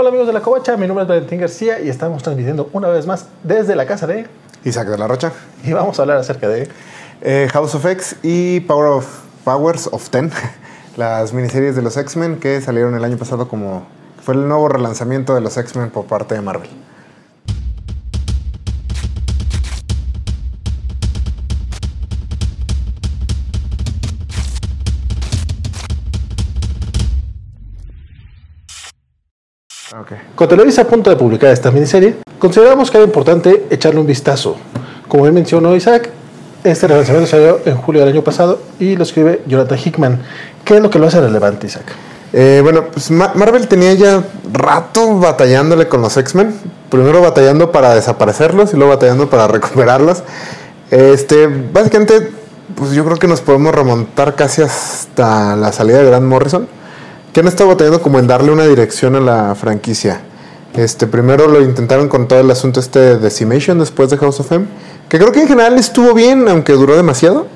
[0.00, 3.08] Hola amigos de la Covacha, mi nombre es Valentín García y estamos transmitiendo una vez
[3.08, 4.28] más desde la casa de
[4.62, 5.32] Isaac de la Rocha.
[5.64, 6.68] Y vamos a hablar acerca de
[7.20, 9.06] eh, House of X y Power of
[9.42, 10.30] Powers of Ten,
[10.96, 13.88] las miniseries de los X-Men que salieron el año pasado como
[14.22, 16.70] fue el nuevo relanzamiento de los X-Men por parte de Marvel.
[30.08, 30.24] Okay.
[30.34, 34.56] Con Televisa a punto de publicar esta miniserie, consideramos que era importante echarle un vistazo.
[35.06, 36.08] Como bien mencionó Isaac,
[36.64, 40.22] este relanzamiento salió en julio del año pasado y lo escribe Jonathan Hickman.
[40.64, 41.92] ¿Qué es lo que lo hace relevante, Isaac?
[42.32, 46.54] Eh, bueno, pues Marvel tenía ya rato batallándole con los X-Men.
[46.88, 50.22] Primero batallando para desaparecerlos y luego batallando para recuperarlos.
[50.90, 52.30] Este, básicamente,
[52.74, 56.77] pues yo creo que nos podemos remontar casi hasta la salida de Grant Morrison
[57.32, 60.20] que han estado batallando como en darle una dirección a la franquicia.
[60.74, 64.52] Este, primero lo intentaron con todo el asunto este de Decimation después de House of
[64.52, 64.66] M,
[65.08, 67.46] que creo que en general estuvo bien, aunque duró demasiado.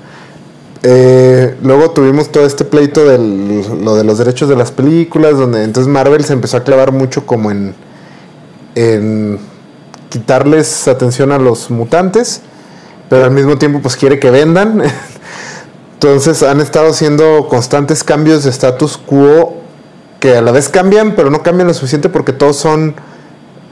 [0.82, 5.62] Eh, luego tuvimos todo este pleito de lo de los derechos de las películas, donde
[5.62, 7.74] entonces Marvel se empezó a clavar mucho como en,
[8.74, 9.38] en
[10.08, 12.40] quitarles atención a los mutantes,
[13.08, 14.82] pero al mismo tiempo pues quiere que vendan.
[15.94, 19.61] Entonces han estado haciendo constantes cambios de status quo
[20.22, 22.94] que a la vez cambian, pero no cambian lo suficiente porque todos son.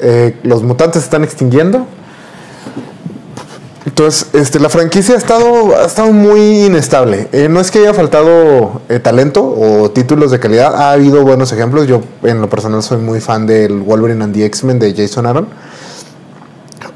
[0.00, 1.86] Eh, los mutantes se están extinguiendo.
[3.86, 7.28] Entonces, este, la franquicia ha estado, ha estado muy inestable.
[7.30, 11.52] Eh, no es que haya faltado eh, talento o títulos de calidad, ha habido buenos
[11.52, 11.86] ejemplos.
[11.86, 15.46] Yo, en lo personal, soy muy fan del Wolverine and the X-Men de Jason Aaron.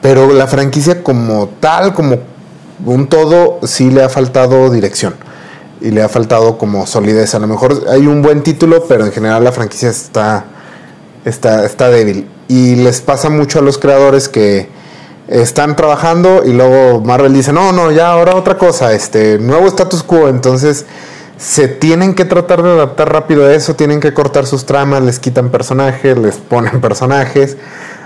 [0.03, 2.19] Pero la franquicia, como tal, como
[2.85, 5.15] un todo, sí le ha faltado dirección
[5.81, 7.35] y le ha faltado como solidez.
[7.35, 10.45] A lo mejor hay un buen título, pero en general la franquicia está,
[11.25, 12.29] está, está débil.
[12.49, 14.69] Y les pasa mucho a los creadores que
[15.29, 20.03] están trabajando y luego Marvel dice, no, no, ya ahora otra cosa, este nuevo status
[20.03, 20.29] quo.
[20.29, 20.87] Entonces
[21.37, 25.19] se tienen que tratar de adaptar rápido a eso, tienen que cortar sus tramas, les
[25.19, 27.57] quitan personajes, les ponen personajes.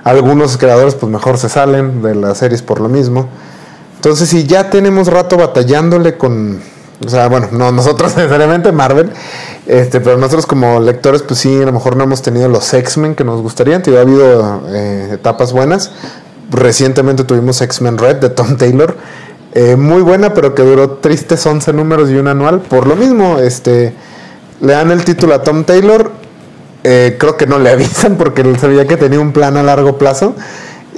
[0.04, 3.28] Algunos creadores pues mejor se salen de las series por lo mismo.
[3.96, 6.60] Entonces si ya tenemos rato batallándole con
[7.04, 9.10] o sea, bueno, no nosotros necesariamente Marvel,
[9.66, 13.14] este, pero nosotros como lectores, pues sí, a lo mejor no hemos tenido los X-Men
[13.14, 13.82] que nos gustarían.
[13.86, 15.92] Ha habido eh, etapas buenas.
[16.50, 18.96] Recientemente tuvimos X-Men Red de Tom Taylor.
[19.52, 22.60] Eh, muy buena, pero que duró tristes 11 números y un anual.
[22.60, 23.94] Por lo mismo, este,
[24.60, 26.10] le dan el título a Tom Taylor.
[26.84, 29.98] Eh, creo que no le avisan porque él sabía que tenía un plan a largo
[29.98, 30.34] plazo.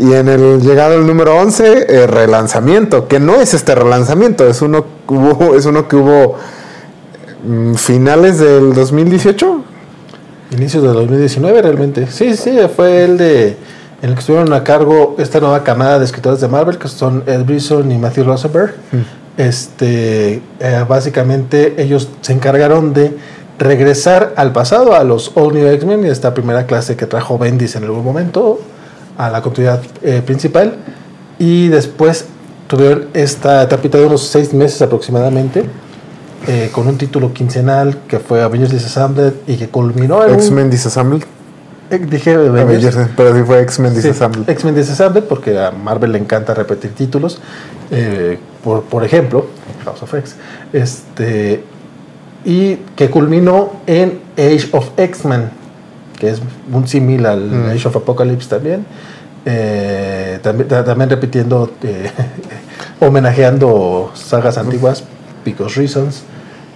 [0.01, 4.63] Y en el llegado al número 11, el relanzamiento, que no es este relanzamiento, es
[4.63, 6.37] uno, hubo, es uno que hubo
[7.45, 9.65] mm, finales del 2018.
[10.53, 12.07] Inicios del 2019 realmente.
[12.11, 13.57] Sí, sí, fue el de
[14.03, 17.23] en el que estuvieron a cargo esta nueva camada de escritores de Marvel, que son
[17.27, 18.75] Ed Brisson y Matthew Rosenberg.
[18.93, 19.41] Mm.
[19.41, 23.15] Este, eh, básicamente ellos se encargaron de
[23.59, 27.77] regresar al pasado, a los All New X-Men y esta primera clase que trajo Bendis
[27.77, 28.59] en algún momento,
[29.21, 30.77] a la continuidad eh, principal.
[31.39, 32.25] Y después
[32.69, 35.65] tuvieron esta etapita de unos seis meses aproximadamente
[36.47, 41.23] eh, con un título quincenal que fue Avengers Disassembled y que culminó en X-Men Disassembled
[41.91, 46.55] eh, dije Avengers, pero sí fue X-Men Disassembled X-Men Disassembled porque a Marvel le encanta
[46.55, 47.41] repetir títulos.
[48.63, 49.47] Por, por ejemplo
[49.85, 50.37] House of X
[50.73, 51.65] este
[52.45, 55.60] y que culminó en Age of X-Men
[56.21, 56.41] que es
[56.73, 57.71] un símil al mm.
[57.71, 58.85] Age of Apocalypse también.
[59.47, 62.11] Eh, también, también, repitiendo, eh,
[63.01, 65.03] homenajeando sagas antiguas,
[65.45, 66.23] Because Reasons.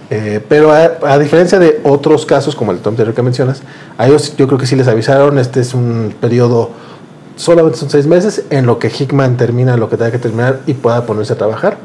[0.09, 3.61] Eh, pero a, diferencia de otros casos, como el Tom Terry que mencionas,
[3.97, 6.69] a ellos yo creo que sí les avisaron, este es un periodo,
[7.37, 10.73] solamente son seis meses, en lo que Hickman termina lo que tenga que terminar y
[10.73, 11.77] pueda ponerse a trabajar.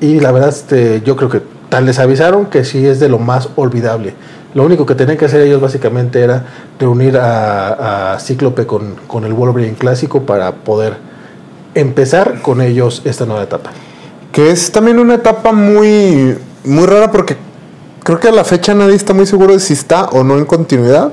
[0.00, 3.18] Y la verdad, este, yo creo que tal les avisaron que sí es de lo
[3.18, 4.14] más olvidable.
[4.54, 6.44] Lo único que tenían que hacer ellos básicamente era
[6.78, 10.96] reunir a, Cíclope con, el Wolverine clásico para poder
[11.74, 13.70] empezar con ellos esta nueva etapa.
[14.30, 17.36] Que es también una etapa muy, muy rara porque
[18.02, 20.44] creo que a la fecha nadie está muy seguro de si está o no en
[20.44, 21.12] continuidad.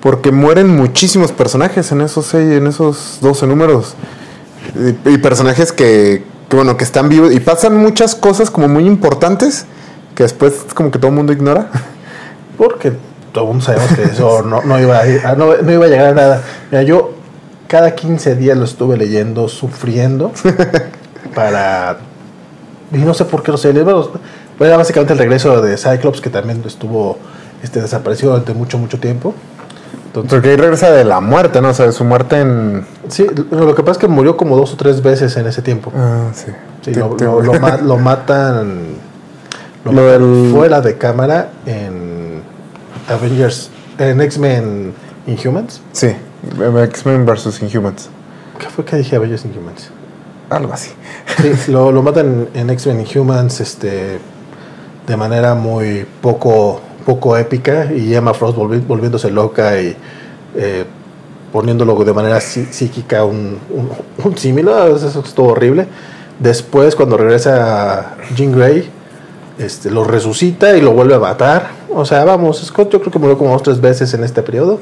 [0.00, 3.94] Porque mueren muchísimos personajes en esos, seis, en esos 12 números.
[5.04, 7.32] Y, personajes que, que, bueno, que están vivos.
[7.32, 9.66] Y pasan muchas cosas como muy importantes
[10.16, 11.70] que después como que todo el mundo ignora.
[12.62, 12.92] porque
[13.32, 16.06] todo el mundo sabemos que eso no, no, iba a ah, no, iba a llegar
[16.08, 16.42] a nada.
[16.70, 17.12] Mira, yo
[17.66, 20.32] cada 15 días lo estuve leyendo, sufriendo,
[21.34, 21.96] para...
[22.92, 23.72] Y no sé por qué lo sé.
[24.58, 27.18] Fue básicamente el regreso de Cyclops, que también estuvo
[27.62, 29.34] este, desaparecido durante mucho, mucho tiempo.
[30.06, 31.70] Entonces, Porque ahí regresa de la muerte, ¿no?
[31.70, 32.84] O sea, de su muerte en.
[33.08, 35.90] sí, lo que pasa es que murió como dos o tres veces en ese tiempo.
[35.96, 36.52] Ah, sí.
[36.82, 38.88] Sí, lo, te- lo- lo ma- lo matan,
[39.86, 42.11] lo Lo matan del- fuera de cámara en
[43.08, 44.92] Avengers, en X-Men
[45.26, 45.80] Inhumans.
[45.92, 46.08] Sí,
[46.90, 47.62] X-Men vs.
[47.62, 48.08] Inhumans.
[48.58, 49.90] ¿Qué fue que dije Avengers Inhumans?
[50.50, 50.90] Algo así.
[51.42, 54.18] Sí, lo, lo matan en X-Men Inhumans este,
[55.06, 59.96] de manera muy poco, poco épica y Emma Frost volvi- volviéndose loca y
[60.56, 60.84] eh,
[61.52, 63.90] poniéndolo de manera psí- psíquica un, un,
[64.24, 64.68] un símil.
[64.68, 65.86] Ah, Eso estuvo horrible.
[66.38, 68.88] Después, cuando regresa Jean Grey,
[69.58, 71.61] este, lo resucita y lo vuelve a matar.
[71.94, 74.80] O sea, vamos, Scott yo creo que murió como dos tres veces en este periodo.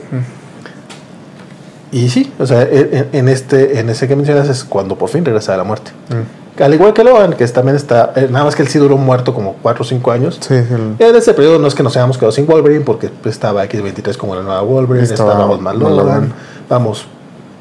[1.93, 5.25] Y sí, o sea, en, en este, en ese que mencionas es cuando por fin
[5.25, 5.91] regresa a la muerte.
[6.09, 6.63] Mm.
[6.63, 9.35] Al igual que Logan, que también está, eh, nada más que él sí duró muerto
[9.35, 10.39] como 4 o 5 años.
[10.41, 13.35] Sí, el- En ese periodo no es que nos hayamos quedado sin Wolverine, porque pues,
[13.35, 15.97] estaba X23 como la nueva Wolverine, Estaba estaba Old Man Logan.
[15.97, 16.33] Logan.
[16.69, 17.07] Vamos,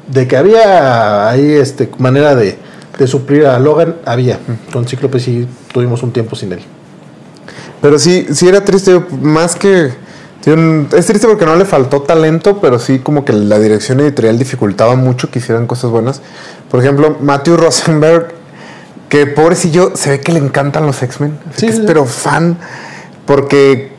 [0.06, 2.56] de que había ahí este, manera de,
[2.98, 4.38] de suplir a Logan, había.
[4.72, 6.60] Con Cíclope sí tuvimos un tiempo sin él.
[7.82, 9.90] Pero sí, sí era triste, más que...
[10.96, 14.96] Es triste porque no le faltó talento, pero sí como que la dirección editorial dificultaba
[14.96, 16.22] mucho que hicieran cosas buenas.
[16.70, 18.28] Por ejemplo, Matthew Rosenberg,
[19.10, 21.38] que pobrecillo, se ve que le encantan los X-Men.
[21.54, 22.56] Sí, pero fan,
[23.26, 23.92] porque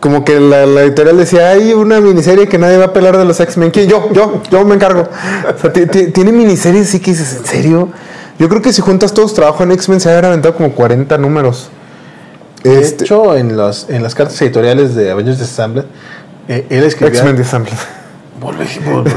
[0.00, 3.24] como que la, la editorial decía, hay una miniserie que nadie va a pelar de
[3.24, 3.70] los X-Men.
[3.70, 3.88] ¿Quién?
[3.88, 5.08] Yo, yo, yo me encargo.
[5.56, 7.88] O sea, ti- ti- tiene miniseries, sí que dices, ¿en serio?
[8.38, 11.68] Yo creo que si juntas todos trabajo en X-Men se habrían aventado como 40 números.
[12.64, 15.84] De Este- hecho, en, los, en las cartas editoriales de Avengers Assembled,
[16.48, 17.18] eh, él escribía...
[17.20, 17.74] X-Men Disassembled.
[18.40, 19.10] Volve, volve.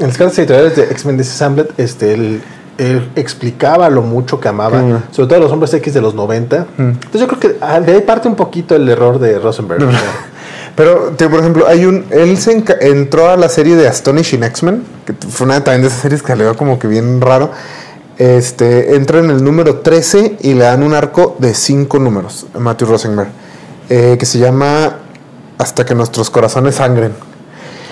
[0.00, 2.42] en las cartas editoriales de X-Men Disassembled, este, él,
[2.78, 5.02] él explicaba lo mucho que amaba, Mm.
[5.12, 6.66] sobre todo los hombres X de los 90.
[6.78, 9.82] Entonces yo creo que ah, de ahí parte un poquito el error de Rosenberg.
[10.76, 12.04] Pero, tío, por ejemplo, hay un.
[12.10, 16.00] Él se entró a la serie de Astonishing X-Men, que fue una también de esas
[16.02, 17.50] series que salió como que bien raro.
[18.18, 22.58] Este, entra en el número 13 y le dan un arco de 5 números a
[22.58, 23.28] Matthew Rosenberg,
[23.88, 24.98] eh, que se llama
[25.56, 27.12] Hasta que nuestros corazones sangren.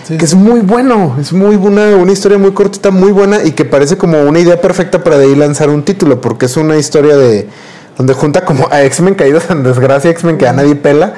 [0.06, 0.18] sí.
[0.18, 3.64] Que es muy bueno, es muy buena, una historia muy cortita, muy buena y que
[3.64, 7.16] parece como una idea perfecta para de ahí lanzar un título, porque es una historia
[7.16, 7.48] de
[7.96, 11.14] donde junta como a X-Men caídos en desgracia, X-Men que a nadie pela,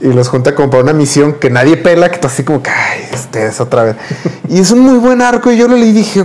[0.00, 2.70] y los junta como para una misión que nadie pela, que tú así como que,
[2.70, 3.96] ay, este es otra vez.
[4.48, 6.24] y es un muy buen arco y yo lo leí y dije,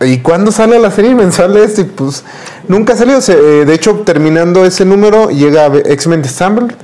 [0.00, 1.80] ¿y cuándo sale la serie mensual de esto?
[1.80, 2.22] Y pues
[2.68, 6.74] nunca salió, se- eh, de hecho terminando ese número llega X-Men Disassembled.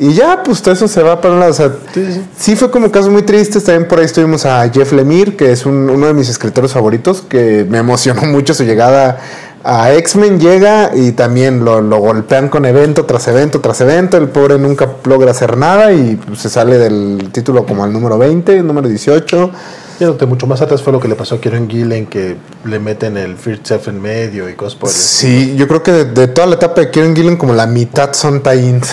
[0.00, 1.50] Y ya, pues todo eso se va para un lado.
[1.50, 2.22] O sea, Sí, sí.
[2.38, 3.64] Sí, fue como casos muy tristes.
[3.64, 7.20] También por ahí estuvimos a Jeff Lemire, que es un- uno de mis escritores favoritos,
[7.28, 9.18] que me emocionó mucho su llegada
[9.64, 10.38] a X-Men.
[10.38, 14.16] Llega y también lo, lo golpean con evento tras evento tras evento.
[14.18, 18.18] El pobre nunca logra hacer nada y pues, se sale del título como al número
[18.18, 19.50] 20, número 18.
[19.98, 23.16] Yéndote mucho más atrás fue lo que le pasó a Kieron Gillen, que le meten
[23.16, 26.28] el First Chef en medio y cosas por el Sí, yo creo que de, de
[26.28, 28.92] toda la etapa de Kieran Gillen, como la mitad son tie-ins.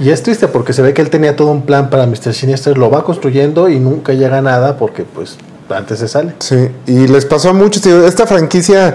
[0.00, 2.32] Y es triste porque se ve que él tenía todo un plan para Mr.
[2.32, 5.36] Sinister, lo va construyendo y nunca llega a nada porque pues
[5.68, 6.34] antes se sale.
[6.38, 7.84] Sí, y les pasó a muchos.
[7.84, 8.94] Esta franquicia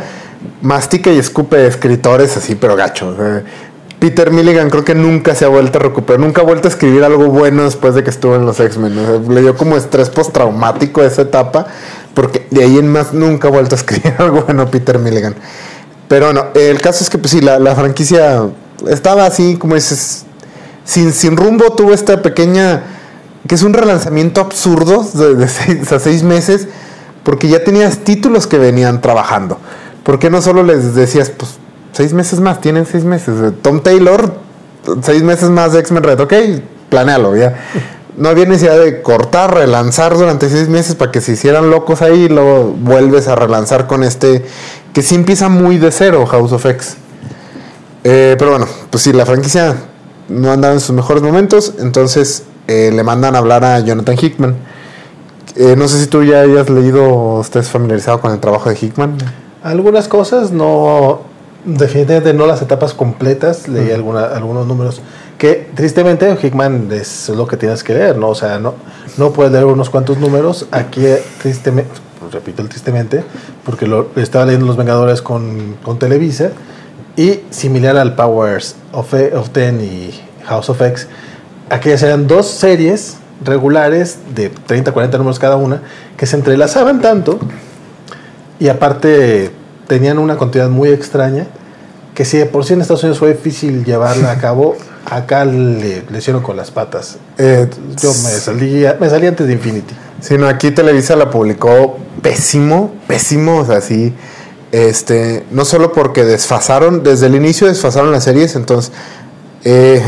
[0.61, 3.09] mastica y escupe escritores así, pero gacho.
[3.09, 3.43] o sea,
[3.99, 7.03] Peter Milligan creo que nunca se ha vuelto a recuperar, nunca ha vuelto a escribir
[7.03, 8.97] algo bueno después de que estuvo en los X-Men.
[8.99, 11.67] o le dio como estrés postraumático esa etapa,
[12.13, 15.35] porque de ahí en más nunca ha vuelto a escribir algo bueno Peter Milligan.
[16.07, 18.47] Pero bueno, el caso es que pues sí, la, franquicia
[18.87, 20.25] estaba así, como dices,
[20.83, 22.83] sin, sin rumbo, tuvo esta pequeña,
[23.47, 26.67] que es un relanzamiento absurdo de, de seis, a seis meses,
[27.23, 29.57] porque ya tenías títulos que venían trabajando.
[30.03, 31.57] ¿Por qué no solo les decías, pues,
[31.95, 33.53] seis meses más, tienen seis meses?
[33.61, 34.33] Tom Taylor,
[35.01, 36.33] seis meses más de X-Men Red, ok,
[36.89, 37.55] planealo, ya.
[38.17, 42.23] No había necesidad de cortar, relanzar durante seis meses para que se hicieran locos ahí
[42.23, 44.45] y luego vuelves a relanzar con este,
[44.93, 46.97] que sí empieza muy de cero, House of X.
[48.03, 49.75] Eh, pero bueno, pues sí, la franquicia
[50.29, 54.55] no andaba en sus mejores momentos, entonces eh, le mandan a hablar a Jonathan Hickman.
[55.55, 58.77] Eh, no sé si tú ya hayas leído o estés familiarizado con el trabajo de
[58.79, 59.17] Hickman.
[59.63, 61.21] Algunas cosas no,
[61.65, 65.01] definitivamente no las etapas completas, leí alguna- algunos números
[65.37, 68.29] que tristemente Hickman es lo que tienes que leer, ¿no?
[68.29, 68.75] O sea, no,
[69.17, 71.01] no puedes leer unos cuantos números, aquí
[71.41, 73.23] tristemente, pues, repito el tristemente,
[73.65, 76.49] porque lo estaba leyendo Los Vengadores con, con Televisa
[77.17, 80.11] y similar al Powers of, of Ten y
[80.45, 81.07] House of X,
[81.69, 85.81] aquellas eran dos series regulares de 30, 40 números cada una
[86.15, 87.37] que se entrelazaban tanto
[88.59, 89.51] y aparte
[89.87, 91.47] tenían una continuidad muy extraña
[92.13, 94.75] que si de por sí en Estados Unidos fue difícil llevarla a cabo,
[95.05, 97.17] acá le, le hicieron con las patas.
[97.37, 97.69] Eh,
[98.01, 99.93] Yo me salí, me salí antes de Infinity.
[100.21, 104.13] Sí, no, aquí Televisa la publicó pésimo, pésimo, o sea, sí.
[104.71, 108.91] Este, no solo porque desfasaron, desde el inicio desfasaron las series, entonces.
[109.63, 110.01] Eh,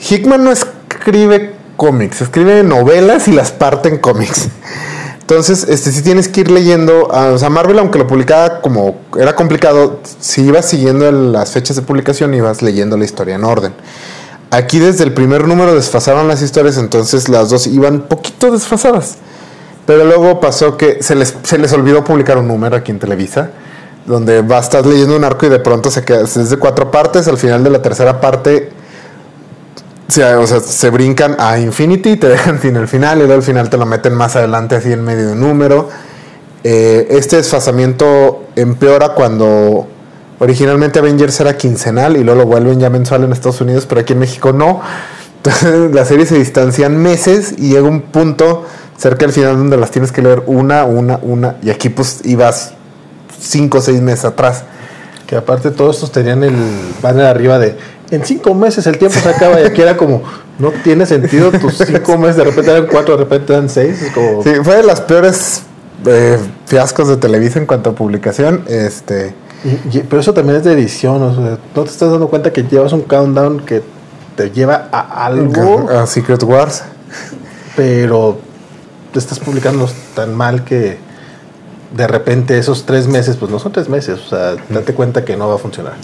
[0.00, 4.48] Hickman no escribe cómics, escribe novelas y las parte en cómics.
[5.30, 7.08] Entonces, este, sí tienes que ir leyendo.
[7.12, 11.76] ah, o sea, Marvel, aunque lo publicaba como era complicado, si ibas siguiendo las fechas
[11.76, 13.74] de publicación, ibas leyendo la historia en orden.
[14.50, 19.16] Aquí desde el primer número desfasaron las historias, entonces las dos iban poquito desfasadas.
[19.84, 23.50] Pero luego pasó que se les, se les olvidó publicar un número aquí en Televisa,
[24.06, 27.28] donde vas, estás leyendo un arco y de pronto se queda, es de cuatro partes,
[27.28, 28.70] al final de la tercera parte
[30.08, 33.34] se, o sea, se brincan a Infinity y te dejan sin el final, y luego
[33.34, 35.88] al final te lo meten más adelante así en medio de un número.
[36.64, 39.86] Eh, este desfasamiento empeora cuando
[40.40, 44.14] originalmente Avengers era quincenal y luego lo vuelven ya mensual en Estados Unidos, pero aquí
[44.14, 44.80] en México no.
[45.36, 49.92] Entonces las series se distancian meses y llega un punto cerca del final donde las
[49.92, 52.72] tienes que leer una, una, una, y aquí pues ibas
[53.40, 54.64] cinco o seis meses atrás.
[55.26, 56.56] Que aparte todos estos tenían el
[57.02, 57.76] banner arriba de
[58.10, 60.22] en cinco meses el tiempo se acaba y aquí era como
[60.58, 64.12] no tiene sentido tus cinco meses de repente eran cuatro de repente eran seis es
[64.12, 65.62] como Sí, fue de las peores
[66.06, 68.64] eh, fiascos de Televisa en cuanto a publicación.
[68.68, 69.34] Este,
[69.64, 72.52] Y- y- pero eso también es de edición o sea no te estás dando cuenta
[72.52, 73.82] que llevas un countdown que
[74.36, 76.82] te lleva a algo a Secret Wars.
[77.76, 78.38] pero
[79.12, 80.98] te estás publicando tan mal que
[81.96, 85.36] de repente esos tres meses pues no son tres meses o sea date cuenta que
[85.36, 85.94] no va a funcionar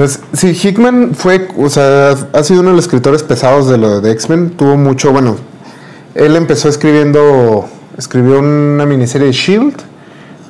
[0.00, 4.00] Entonces, sí, Hickman fue, o sea, ha sido uno de los escritores pesados de lo
[4.00, 4.56] de X-Men.
[4.56, 5.36] Tuvo mucho, bueno,
[6.14, 7.66] él empezó escribiendo,
[7.98, 9.74] escribió una miniserie de Shield.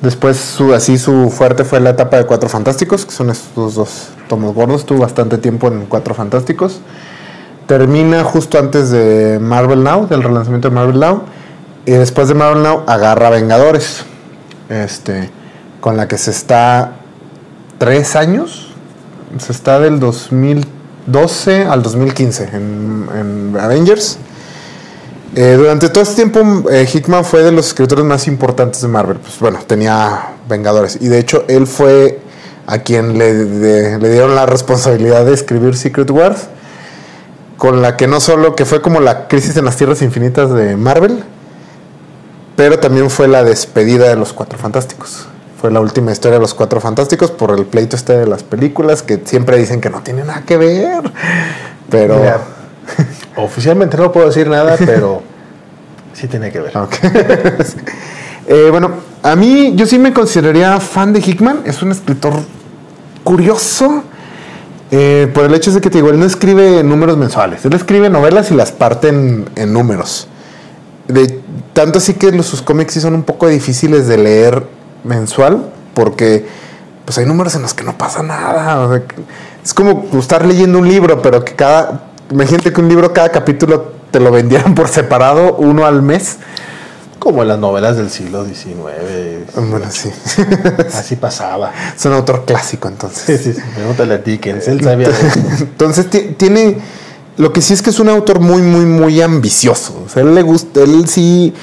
[0.01, 4.11] Después, su, así su fuerte fue la etapa de Cuatro Fantásticos, que son estos dos
[4.29, 4.85] tomos gordos.
[4.85, 6.79] Tuvo bastante tiempo en Cuatro Fantásticos.
[7.67, 11.23] Termina justo antes de Marvel Now, del relanzamiento de Marvel Now.
[11.85, 14.05] Y después de Marvel Now agarra Vengadores.
[14.69, 15.29] Este,
[15.81, 16.93] con la que se está
[17.79, 18.70] tres años.
[19.39, 24.17] Se está del 2012 al 2015 en, en Avengers.
[25.33, 29.17] Eh, durante todo este tiempo, eh, Hickman fue de los escritores más importantes de Marvel.
[29.17, 30.97] Pues bueno, tenía Vengadores.
[30.99, 32.19] Y de hecho, él fue
[32.67, 36.47] a quien le, le dieron la responsabilidad de escribir Secret Wars.
[37.55, 40.75] Con la que no solo que fue como la crisis en las tierras infinitas de
[40.75, 41.23] Marvel,
[42.55, 45.27] pero también fue la despedida de los Cuatro Fantásticos.
[45.61, 49.03] Fue la última historia de los Cuatro Fantásticos por el pleito este de las películas
[49.03, 51.03] que siempre dicen que no tiene nada que ver.
[51.87, 52.17] Pero.
[52.17, 52.39] Mira,
[53.35, 55.21] oficialmente no puedo decir nada pero
[56.13, 56.73] sí tiene que ver.
[58.47, 58.89] Eh, bueno,
[59.21, 61.61] a mí yo sí me consideraría fan de Hickman.
[61.63, 62.33] Es un escritor
[63.23, 64.03] curioso.
[64.89, 67.63] eh, por el hecho de que te digo, él no escribe números mensuales.
[67.63, 70.27] Él escribe novelas y las parte en, en números.
[71.07, 71.39] De,
[71.73, 75.71] tanto así que los, sus cómics sí son un poco difíciles de leer mensual.
[75.93, 76.45] Porque
[77.05, 78.79] pues hay números en los que no pasa nada.
[78.81, 79.15] o sea, que-
[79.63, 82.05] es como estar leyendo un libro, pero que cada.
[82.31, 86.37] Imagínate que un libro, cada capítulo te lo vendieran por separado, uno al mes.
[87.19, 90.09] como en las novelas del siglo XIX Bueno, sí.
[90.93, 93.23] así pasaba Es un autor clásico, entonces.
[93.39, 93.61] sí, sí, sí.
[93.75, 95.39] pregúntale a Dickens él sabía de eso.
[95.59, 96.79] Entonces ti- tiene.
[97.37, 100.01] Lo que sí es que es un autor muy, muy, muy ambicioso.
[100.05, 100.81] O sea, él le gusta.
[100.81, 101.53] Él sí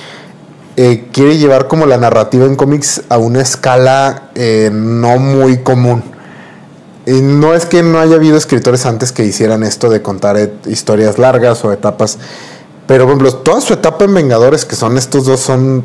[0.81, 6.05] eh, quiere llevar como la narrativa en cómics a una escala eh, no muy común.
[7.05, 11.19] Y no es que no haya habido escritores antes que hicieran esto de contar historias
[11.19, 12.19] largas o etapas.
[12.87, 15.85] Pero, por ejemplo, toda su etapa en Vengadores, que son estos dos, son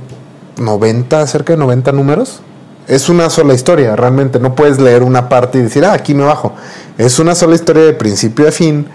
[0.57, 2.41] 90, cerca de 90 números.
[2.87, 4.39] Es una sola historia, realmente.
[4.39, 6.53] No puedes leer una parte y decir, ah, aquí me bajo.
[6.99, 8.85] Es una sola historia de principio a fin,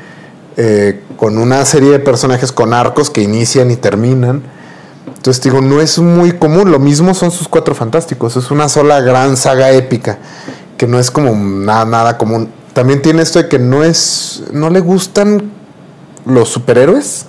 [0.57, 4.58] eh, con una serie de personajes con arcos que inician y terminan.
[5.19, 6.71] Entonces, digo, no es muy común.
[6.71, 8.37] Lo mismo son sus cuatro fantásticos.
[8.37, 10.19] Es una sola gran saga épica,
[10.77, 12.49] que no es como nada, nada común.
[12.73, 14.45] También tiene esto de que no es.
[14.53, 15.51] No le gustan
[16.25, 17.27] los superhéroes.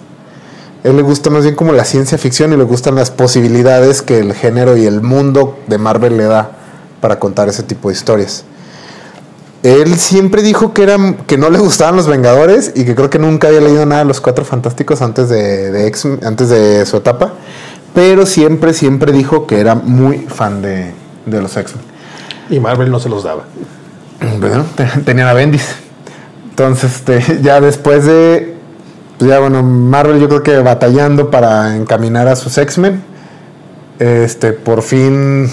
[0.84, 4.01] A él le gusta más bien como la ciencia ficción y le gustan las posibilidades
[4.01, 6.51] que el género y el mundo de Marvel le da
[7.01, 8.46] para contar ese tipo de historias.
[9.63, 13.19] Él siempre dijo que, eran, que no le gustaban los Vengadores y que creo que
[13.19, 15.91] nunca había leído nada de los Cuatro Fantásticos antes de,
[16.24, 17.34] antes de su etapa.
[18.00, 20.94] Pero siempre, siempre dijo que era muy fan de,
[21.25, 21.84] de los X-Men.
[22.50, 23.44] y Marvel no se los daba
[24.39, 24.63] Bueno,
[25.03, 25.75] tenían a Bendis.
[26.50, 28.56] Entonces, este, ya después de.
[29.18, 33.03] Pues ya, bueno, Marvel yo creo que batallando para encaminar a sus X-Men.
[34.00, 35.51] Este, por fin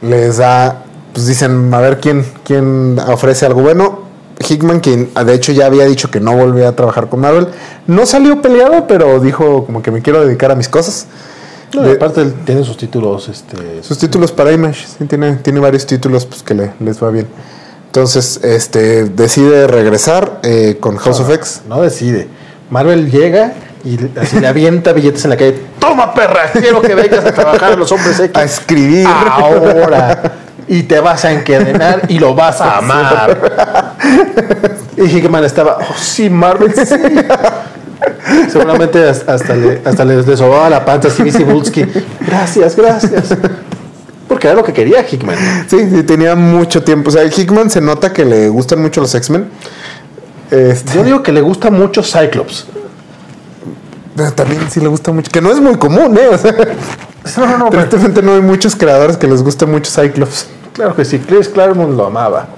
[0.00, 0.84] les da.
[1.12, 4.02] Pues dicen, a ver quién, quién ofrece algo bueno.
[4.38, 7.48] Hickman, quien de hecho ya había dicho que no volvía a trabajar con Marvel,
[7.88, 11.08] no salió peleado, pero dijo como que me quiero dedicar a mis cosas.
[11.74, 15.60] No, De- aparte él tiene sus títulos, este, sus títulos para Image, sí, tiene, tiene
[15.60, 17.26] varios títulos pues, que le- les va bien.
[17.86, 21.62] Entonces, este decide regresar eh, con House of X.
[21.68, 22.28] no decide.
[22.70, 23.52] Marvel llega
[23.84, 25.58] y así le avienta billetes en la calle.
[25.78, 28.36] Toma perra, quiero que vengas a trabajar a los hombres X.
[28.36, 29.06] A escribir.
[29.06, 30.32] ahora.
[30.70, 33.94] Y te vas a encadenar y lo vas a amar.
[34.98, 36.94] Y Hickman estaba, oh, sí, Marvel, sí.
[38.50, 41.84] Seguramente hasta, hasta le, hasta le, le sobaba la panza así Bulsky.
[42.26, 43.34] Gracias, gracias.
[44.28, 45.36] Porque era lo que quería Hickman.
[45.68, 47.08] Sí, sí, tenía mucho tiempo.
[47.08, 49.48] O sea, Hickman se nota que le gustan mucho los X-Men.
[50.50, 52.66] Este, Yo digo que le gusta mucho Cyclops.
[54.16, 55.30] pero también sí le gusta mucho.
[55.30, 56.28] Que no es muy común, ¿eh?
[56.32, 56.54] O sea,
[57.36, 60.46] No, no, no, pero- tristemente no hay muchos creadores que les guste mucho Cyclops.
[60.72, 61.18] claro que sí.
[61.18, 62.48] Chris Claremont lo amaba.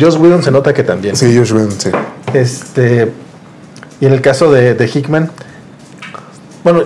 [0.00, 1.16] Joss Whedon se nota que también.
[1.16, 1.90] Sí, Josh Whedon, sí.
[2.34, 3.12] Este,
[4.00, 5.30] y en el caso de, de Hickman,
[6.64, 6.82] bueno,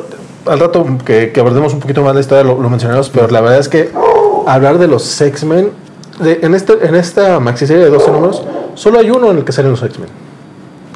[0.46, 3.40] al rato que, que abordemos un poquito más la historia lo, lo mencionamos, pero la
[3.40, 3.90] verdad es que
[4.46, 5.70] hablar de los X-Men,
[6.20, 8.42] en, este, en esta maxiserie de 12 números,
[8.74, 10.08] solo hay uno en el que salen los X-Men,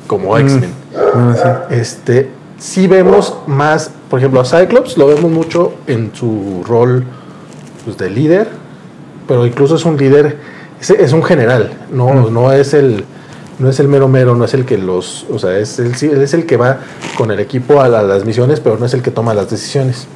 [0.07, 0.71] como X-Men.
[1.15, 1.67] Ah.
[1.71, 7.05] Este, sí vemos más, por ejemplo, a Cyclops lo vemos mucho en su rol
[7.85, 8.49] pues, de líder,
[9.27, 10.39] pero incluso es un líder,
[10.81, 13.05] es, es un general, no, no es el
[13.59, 16.35] no es el mero mero, no es el que los, o sea, es el, es
[16.35, 16.79] el que va
[17.17, 20.07] con el equipo a, la- las misiones, pero no es el que toma las decisiones.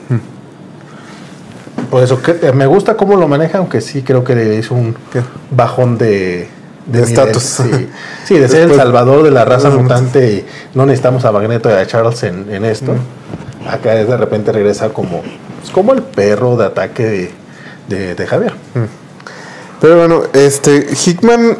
[1.90, 4.74] Por eso que, eh, me gusta cómo lo maneja, aunque sí creo que le hizo
[4.74, 5.22] un ¿Qué?
[5.50, 6.48] bajón de
[6.86, 7.42] De estatus.
[7.42, 7.88] Sí.
[8.24, 10.44] Sí, de ser el salvador de la raza mutante y
[10.76, 12.94] no necesitamos a Magneto y a Charles en, en esto.
[13.68, 15.22] Acá de repente regresa como,
[15.64, 17.30] es como el perro de ataque de,
[17.88, 18.52] de- de Javier.
[19.80, 21.56] Pero bueno, este Hickman,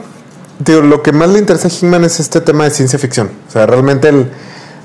[0.60, 3.30] digo, lo que más le interesa a Hickman es este tema de ciencia ficción.
[3.48, 4.30] O sea, realmente él,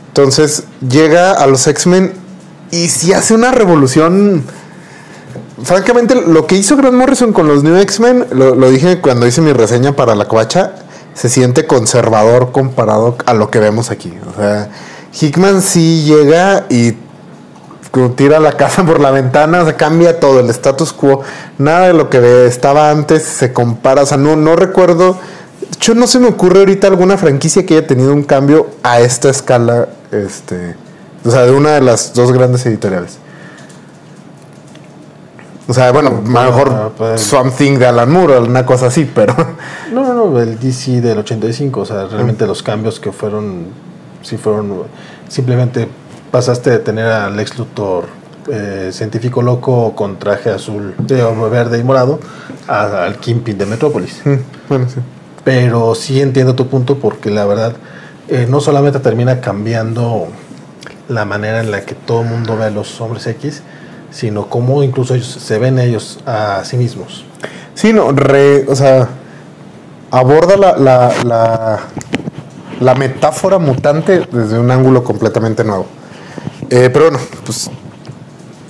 [0.08, 2.14] entonces llega a los X-Men
[2.72, 4.44] y si hace una revolución.
[5.64, 9.54] Francamente, lo que hizo Grant Morrison con los New X-Men, lo, dije cuando hice mi
[9.54, 10.74] reseña para la covacha,
[11.14, 14.14] se siente conservador comparado a lo que vemos aquí.
[14.30, 14.70] O sea,
[15.14, 16.96] Hickman sí llega y
[18.16, 21.22] tira la casa por la ventana, o sea, cambia todo, el status quo,
[21.58, 25.18] nada de lo que estaba antes se compara, o sea, no, no recuerdo,
[25.72, 29.30] hecho no se me ocurre ahorita alguna franquicia que haya tenido un cambio a esta
[29.30, 30.76] escala, este,
[31.24, 33.18] o sea, de una de las dos grandes editoriales.
[35.68, 39.10] O sea, bueno, lo mejor ah, pues- Swamp Thing de Alan Moore, una cosa así,
[39.14, 39.36] pero
[39.92, 43.66] No, no, no, el DC del 85, o sea, realmente los cambios que fueron,
[44.22, 44.84] sí fueron,
[45.28, 45.88] simplemente
[46.32, 48.06] pasaste de tener a Lex Luthor,
[48.52, 52.20] eh, científico loco con traje azul, de, verde y morado,
[52.68, 54.22] a- al Kingpin de Metrópolis.
[54.24, 54.34] mm,
[54.70, 55.00] bueno, sí.
[55.46, 57.74] Pero sí entiendo tu punto porque la verdad
[58.28, 60.28] eh, no solamente termina cambiando
[61.08, 63.62] la manera en la que todo el mundo ve a los hombres X,
[64.10, 67.26] sino cómo incluso ellos se ven ellos a sí mismos.
[67.76, 69.08] Sí, no, re- o sea,
[70.10, 71.80] aborda la, la,
[72.80, 75.86] la, metáfora mutante desde un ángulo completamente nuevo.
[76.72, 77.70] Eh, pero bueno, pues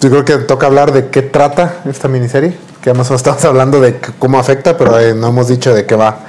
[0.02, 3.98] yo creo que toca hablar de qué trata esta miniserie, que además estamos hablando de
[4.20, 6.20] cómo afecta, pero eh, no hemos dicho de qué va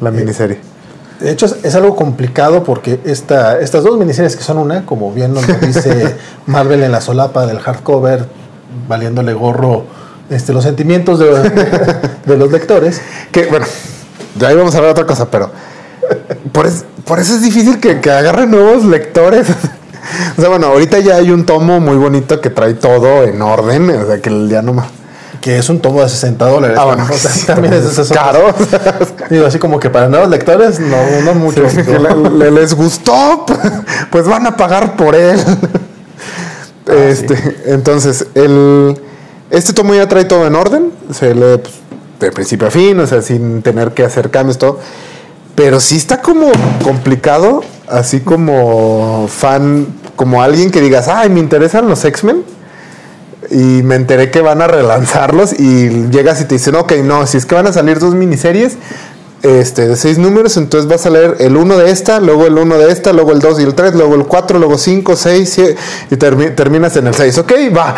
[0.00, 0.58] la miniserie.
[1.20, 5.12] De hecho, es, es algo complicado porque esta, estas dos miniseries que son una, como
[5.12, 6.14] bien nos dice
[6.46, 8.26] Marvel en la solapa del hardcover,
[8.88, 9.84] valiéndole gorro
[10.28, 11.26] este, los sentimientos de,
[12.26, 13.00] de los lectores.
[13.32, 13.64] Que bueno,
[14.34, 15.50] de ahí vamos a hablar de otra cosa, pero
[16.52, 19.46] por, es- por eso es difícil que, que agarren nuevos lectores.
[20.38, 23.90] O sea, bueno, ahorita ya hay un tomo muy bonito que trae todo en orden,
[23.90, 24.86] o sea, que ya no más.
[25.40, 26.78] Que es un tomo de 60 dólares.
[26.80, 28.54] Ah, bueno, O sea, sí, también es, es- es- caro.
[29.30, 31.68] Digo, así como que para nuevos lectores, no, no mucho.
[31.70, 33.44] Sí, que le- le- les gustó,
[34.10, 35.38] pues van a pagar por él.
[36.86, 38.98] este, Entonces, el,
[39.50, 41.74] este tomo ya trae todo en orden, se lee pues,
[42.20, 44.78] de principio a fin, o sea, sin tener que hacer cambios, todo.
[45.54, 46.50] Pero sí está como
[46.84, 52.42] complicado, así como fan, como alguien que digas, ay, me interesan los X-Men.
[53.50, 57.36] Y me enteré que van a relanzarlos y llegas y te dicen, ok, no, si
[57.36, 58.76] es que van a salir dos miniseries
[59.42, 62.76] este, de seis números, entonces vas a leer el uno de esta, luego el uno
[62.78, 65.76] de esta, luego el 2 y el 3, luego el 4, luego 5, 6, 7
[66.10, 67.38] y termi- terminas en el 6.
[67.38, 67.94] Ok, va.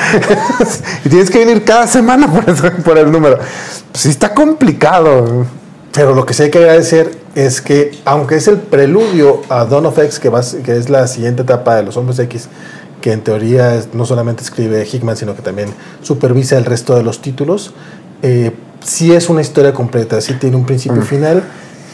[1.05, 3.39] y tienes que venir cada semana por, eso- por el número.
[3.39, 5.47] Pues sí está complicado.
[5.93, 9.87] Pero lo que sí hay que agradecer es que, aunque es el preludio a Dawn
[9.87, 12.49] of X, que, va, que es la siguiente etapa de los Hombres X,
[13.01, 15.69] que en teoría es- no solamente escribe Hickman, sino que también
[16.03, 17.73] supervisa el resto de los títulos,
[18.23, 18.53] eh,
[18.85, 21.43] sí es una historia completa, sí tiene un principio y final,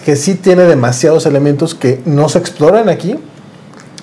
[0.05, 3.17] que sí tiene demasiados elementos que no se exploran aquí,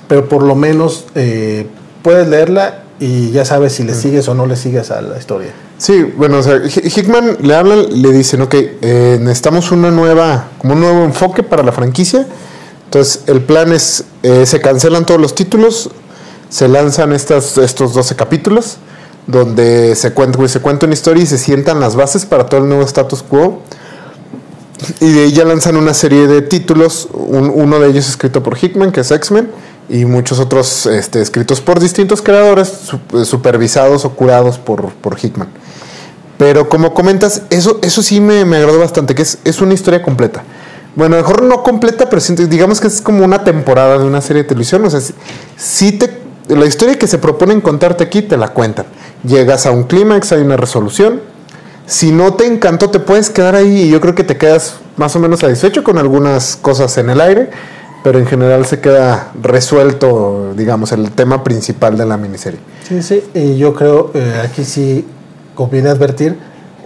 [0.07, 1.67] pero por lo menos eh,
[2.01, 5.51] puedes leerla y ya sabes si le sigues o no le sigues a la historia.
[5.77, 10.49] Sí, bueno, o sea, Hi- Hickman le hablan, le dicen, ok, eh, necesitamos una nueva,
[10.59, 12.27] como un nuevo enfoque para la franquicia.
[12.85, 15.89] Entonces, el plan es, eh, se cancelan todos los títulos,
[16.51, 18.77] se lanzan estas, estos 12 capítulos,
[19.25, 22.67] donde se cuenta, se cuenta una historia y se sientan las bases para todo el
[22.69, 23.61] nuevo status quo.
[24.99, 28.57] Y de ahí ya lanzan una serie de títulos, un- uno de ellos escrito por
[28.61, 29.49] Hickman, que es X-Men,
[29.89, 35.49] y muchos otros este, escritos por distintos creadores, su- supervisados o curados por, por Hickman.
[36.37, 40.01] Pero como comentas, eso, eso sí me, me agradó bastante, que es, es una historia
[40.01, 40.43] completa.
[40.95, 44.49] Bueno, mejor no completa, pero digamos que es como una temporada de una serie de
[44.49, 44.83] televisión.
[44.83, 44.99] O sea,
[45.55, 46.09] sí te,
[46.55, 48.85] la historia que se proponen contarte aquí te la cuentan.
[49.23, 51.21] Llegas a un clímax, hay una resolución.
[51.85, 55.15] Si no te encantó, te puedes quedar ahí y yo creo que te quedas más
[55.15, 57.49] o menos satisfecho con algunas cosas en el aire,
[58.03, 62.59] pero en general se queda resuelto, digamos, el tema principal de la miniserie.
[62.87, 65.05] Sí, sí, y yo creo, eh, aquí sí
[65.55, 66.37] conviene advertir,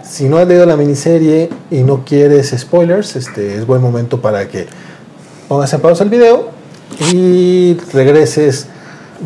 [0.08, 4.48] si no has leído la miniserie y no quieres spoilers, este es buen momento para
[4.48, 4.66] que
[5.48, 6.50] pongas en pausa el video
[7.12, 8.66] y regreses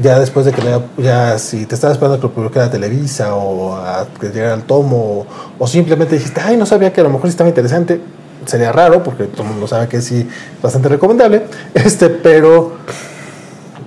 [0.02, 3.74] ya después de que lea- ya si te estabas esperando que lo publicara Televisa o
[3.76, 5.26] a que llegara al tomo o,
[5.58, 8.00] o simplemente dijiste, ay, no sabía que a lo mejor sí estaba interesante,
[8.46, 10.28] sería raro porque todo el mundo sabe que sí,
[10.62, 12.72] bastante recomendable, este, pero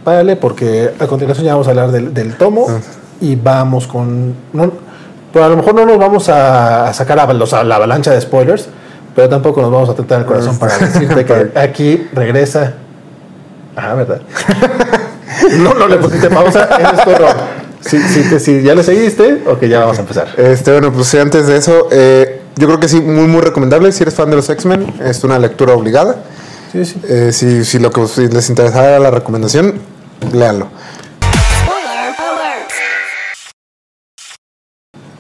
[0.04, 2.68] párale porque a continuación ya vamos a hablar del, del tomo
[3.22, 4.36] y vamos con...
[4.52, 4.72] No,
[5.32, 8.12] pero a lo mejor no nos vamos a, a sacar a, los- a la avalancha
[8.12, 8.68] de spoilers,
[9.16, 12.74] pero tampoco nos vamos a tratar el corazón para decirte que aquí regresa...
[13.76, 14.22] Ah, ¿verdad?
[15.60, 17.36] no, no le pusiste pausa, ese es tu error.
[17.82, 20.28] Si, si, te- si ya le seguiste, ok, ya vamos a empezar.
[20.38, 23.92] Este, bueno, pues antes de eso, eh, yo creo que sí, muy, muy recomendable.
[23.92, 26.24] Si eres fan de los X-Men, es una lectura obligada.
[26.72, 27.02] Sí, sí.
[27.08, 29.80] Eh, si, si lo que si les interesara la recomendación,
[30.34, 30.70] léanlo.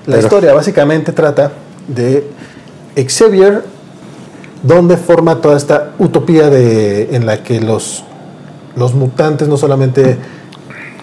[0.06, 1.52] La Pero- historia básicamente trata
[1.88, 2.26] de
[3.08, 3.64] Xavier,
[4.62, 8.04] donde forma toda esta utopía de, en la que los,
[8.76, 10.18] los mutantes no solamente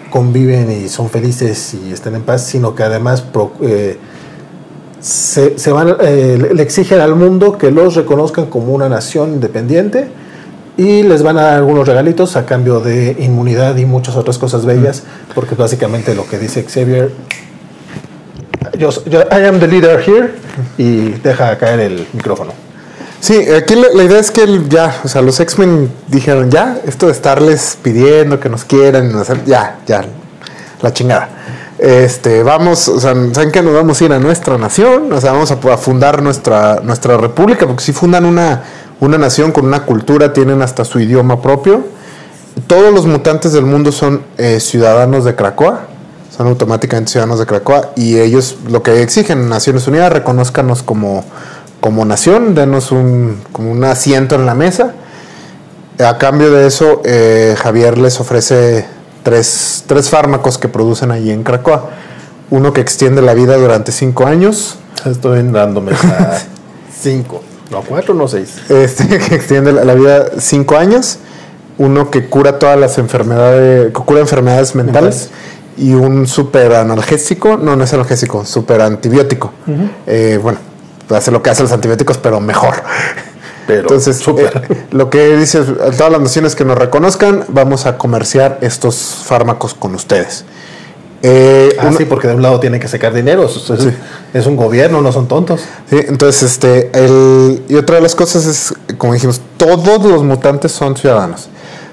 [0.09, 3.97] conviven y son felices y están en paz, sino que además pro- eh,
[4.99, 10.09] se, se van, eh, le- exigen al mundo que los reconozcan como una nación independiente
[10.77, 14.65] y les van a dar algunos regalitos a cambio de inmunidad y muchas otras cosas
[14.65, 15.03] bellas,
[15.33, 17.11] porque básicamente lo que dice Xavier
[18.77, 20.31] yo, yo- I am the leader here
[20.77, 22.51] y deja caer el micrófono.
[23.21, 26.79] Sí, aquí la, la idea es que el- ya, o sea, los X-Men dijeron, ya,
[26.87, 29.13] esto de estarles pidiendo que nos quieran,
[29.45, 30.03] ya, ya,
[30.81, 31.29] la chingada.
[31.77, 35.33] Este, vamos, o sea, ¿saben que Nos vamos a ir a nuestra nación, o sea,
[35.33, 38.63] vamos a, fundar nuestra, nuestra república, porque si fundan una,
[38.99, 41.83] una nación con una cultura, tienen hasta su idioma propio.
[42.65, 45.81] Todos los mutantes del mundo son eh, ciudadanos de Cracoa,
[46.35, 51.23] son automáticamente ciudadanos de Cracoa, y ellos lo que exigen en Naciones Unidas, reconozcanos como,
[51.81, 54.93] como nación, denos un, como un asiento en la mesa.
[55.99, 58.85] A cambio de eso, eh, Javier les ofrece
[59.23, 61.89] tres, tres fármacos que producen allí en Cracoa.
[62.49, 66.37] Uno que extiende la vida durante cinco años, Estoy dándome a
[67.01, 67.41] cinco,
[67.71, 68.57] no cuatro, no seis.
[68.69, 71.17] este, que extiende la, la vida cinco años.
[71.77, 75.29] Uno que cura todas las enfermedades, que cura enfermedades mentales.
[75.77, 79.51] Y un super analgésico, no, no es analgésico, super antibiótico.
[80.05, 80.59] Eh, bueno,
[81.15, 82.75] hace lo que hacen los antibióticos, pero mejor.
[83.67, 84.51] Pero Entonces, eh,
[84.91, 89.73] lo que dice a todas las naciones que nos reconozcan, vamos a comerciar estos fármacos
[89.73, 90.43] con ustedes.
[91.23, 93.47] Eh, Ah, una- sí, porque de un lado tienen que sacar dinero.
[94.33, 95.61] Es, un gobierno, no son tontos.
[95.89, 100.71] Sí, entonces, este, el, y otra de las cosas es, como dijimos, todos los mutantes
[100.71, 101.47] son ciudadanos.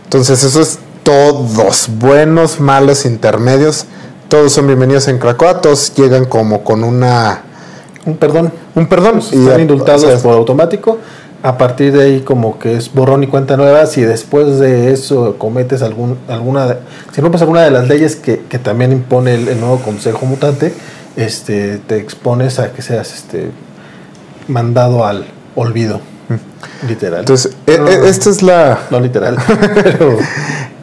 [0.05, 3.85] Entonces, eso es todos, buenos, malos, intermedios,
[4.29, 7.43] todos son bienvenidos en Cracoa, todos llegan como con una,
[8.09, 8.53] Un perdón.
[8.75, 9.19] un perdón.
[9.19, 10.99] Están a- indultados o sea, por automático.
[11.43, 13.87] A partir de ahí, como que es borrón y cuenta nueva.
[13.87, 16.77] Si después de eso cometes algún, alguna, de-
[17.13, 20.73] si rompes alguna de las leyes que, que también impone el, el nuevo Consejo Mutante,
[21.17, 23.51] este, te expones a que seas este,
[24.49, 26.01] mandado al olvido.
[26.89, 27.21] Literal.
[27.21, 29.37] Entonces, eh, No, eh, esta es la, no literal.
[29.75, 30.17] pero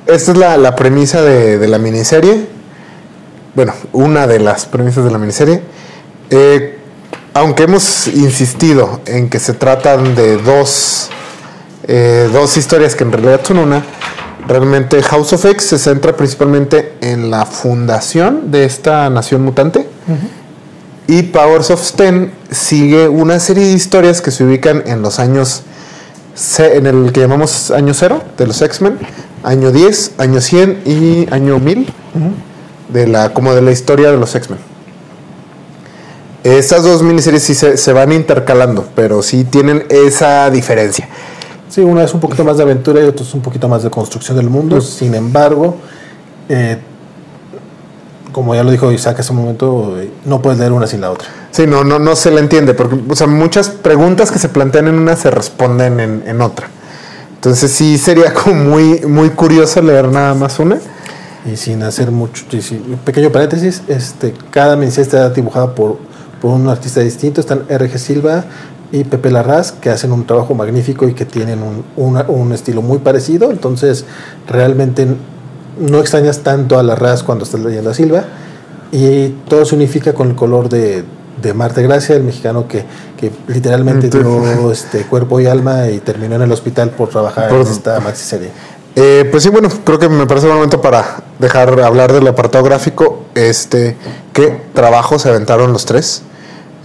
[0.05, 2.47] Esta es la, la premisa de, de la miniserie.
[3.55, 5.61] Bueno, una de las premisas de la miniserie.
[6.29, 6.74] Eh,
[7.35, 11.09] aunque hemos insistido en que se tratan de dos,
[11.83, 13.83] eh, dos historias que en realidad son una,
[14.47, 19.85] realmente House of X se centra principalmente en la fundación de esta nación mutante.
[21.07, 25.63] Y Powers of Ten sigue una serie de historias que se ubican en los años
[26.57, 28.97] en el que llamamos año cero de los X-Men,
[29.43, 31.93] año 10, año 100 y año 1000.
[32.87, 34.74] de la, como de la historia de los X-Men.
[36.45, 41.09] Estas dos miniseries sí se, se van intercalando, pero sí tienen esa diferencia.
[41.69, 43.89] Sí, una es un poquito más de aventura y otra es un poquito más de
[43.89, 44.79] construcción del mundo.
[44.79, 45.75] Sin embargo,
[46.47, 46.77] eh,
[48.31, 51.27] como ya lo dijo Isaac hace un momento, no puedes leer una sin la otra.
[51.49, 54.87] Sí, no, no, no se le entiende, porque o sea, muchas preguntas que se plantean
[54.87, 56.67] en una se responden en, en otra.
[57.33, 60.77] Entonces sí sería como muy, muy curioso leer nada más una.
[61.51, 65.99] Y sin hacer mucho, y sin- un pequeño paréntesis, este, cada miniserie está dibujada por,
[66.45, 67.41] por un artista distinto.
[67.41, 68.43] Están RG Silva
[68.91, 72.99] y Pepe Larraz, que hacen un trabajo magnífico y que tienen un, un estilo muy
[72.99, 73.49] parecido.
[73.49, 74.05] Entonces,
[74.47, 75.07] realmente
[75.79, 78.25] no extrañas tanto a Larraz cuando estás leyendo a Silva.
[78.91, 81.03] Y todo se unifica con el color de,
[81.41, 82.85] de Marte Gracia, el mexicano que,
[83.17, 87.61] que literalmente dio este, cuerpo y alma y terminó en el hospital por trabajar Por-
[87.61, 88.49] en esta maxi serie.
[88.95, 92.63] Eh, pues sí, bueno, creo que me parece un momento para dejar hablar del apartado
[92.63, 93.23] gráfico.
[93.33, 93.97] Este,
[94.31, 96.21] qué trabajo se aventaron los tres.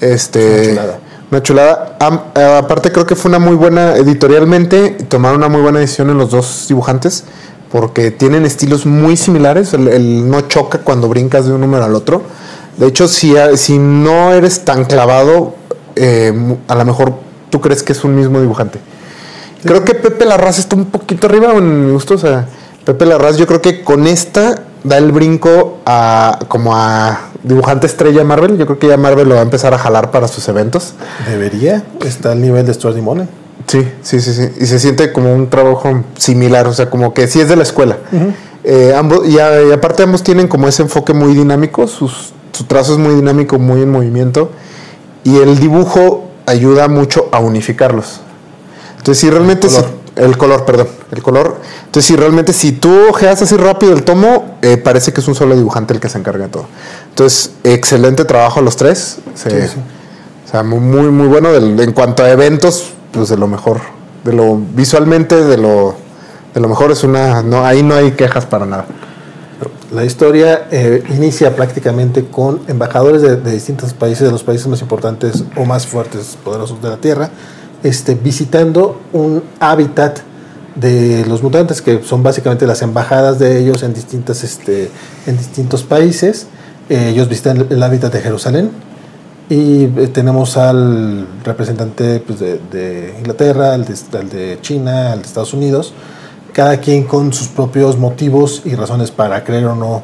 [0.01, 0.99] Este, Una chulada.
[1.31, 1.97] una chulada.
[2.35, 4.91] Eh, aparte, creo que fue una muy buena editorialmente.
[5.09, 7.25] Tomaron una muy buena decisión en los dos dibujantes.
[7.71, 9.75] Porque tienen estilos muy similares.
[9.75, 12.23] El, el no choca cuando brincas de un número al otro.
[12.77, 15.55] De hecho, si, si no eres tan clavado,
[15.97, 16.33] eh,
[16.67, 17.15] a lo mejor
[17.51, 18.81] tú crees que es un mismo dibujante.
[19.63, 22.15] Creo que Pepe Larraz está un poquito arriba en mi gusto.
[22.15, 22.47] O sea,
[22.85, 28.25] Pepe Larraz, yo creo que con esta da el brinco a como a dibujante estrella
[28.25, 28.59] Marvel.
[28.59, 30.95] Yo creo que ya Marvel lo va a empezar a jalar para sus eventos.
[31.29, 33.29] Debería, está al nivel de Stuart Dimone.
[33.67, 34.49] Sí, sí, sí, sí.
[34.61, 37.63] Y se siente como un trabajo similar, o sea, como que sí es de la
[37.63, 37.99] escuela.
[38.65, 42.65] Eh, ambos, y, a- y aparte ambos tienen como ese enfoque muy dinámico, sus, su
[42.65, 44.51] trazo es muy dinámico, muy en movimiento.
[45.25, 48.21] Y el dibujo ayuda mucho a unificarlos.
[48.99, 49.67] Entonces, si realmente...
[49.69, 49.93] El si- color.
[50.17, 50.89] el color, perdón.
[51.13, 51.57] El color.
[51.87, 55.35] Entonces, si realmente, si tú ojeas así rápido el tomo, eh, parece que es un
[55.35, 56.67] solo dibujante el que se encarga de todo.
[57.09, 59.19] Entonces, excelente trabajo a los tres.
[59.35, 59.81] Se- Sí, sí.
[60.47, 60.79] o sea, muy,
[61.11, 61.55] muy, bueno.
[61.55, 63.81] en cuanto a eventos, pues de lo mejor.
[64.25, 65.95] De lo visualmente, de lo,
[66.55, 67.43] de lo mejor es una.
[67.43, 68.87] No, ahí no hay quejas para nada.
[69.93, 74.81] La historia eh, inicia prácticamente con embajadores de, de distintos países, de los países más
[74.83, 77.31] importantes o más fuertes, poderosos de la Tierra,
[77.83, 80.21] este, visitando un hábitat
[80.81, 84.91] de los mutantes, que son básicamente las embajadas de ellos en, distintas, este,
[85.27, 86.47] en distintos países.
[86.89, 88.71] Eh, ellos visitan el, hábitat de Jerusalén
[89.49, 95.21] y eh, tenemos al representante pues, de, de Inglaterra, al de, al de China, al
[95.21, 95.93] de Estados Unidos,
[96.53, 100.03] cada quien con sus propios motivos y razones para creer o no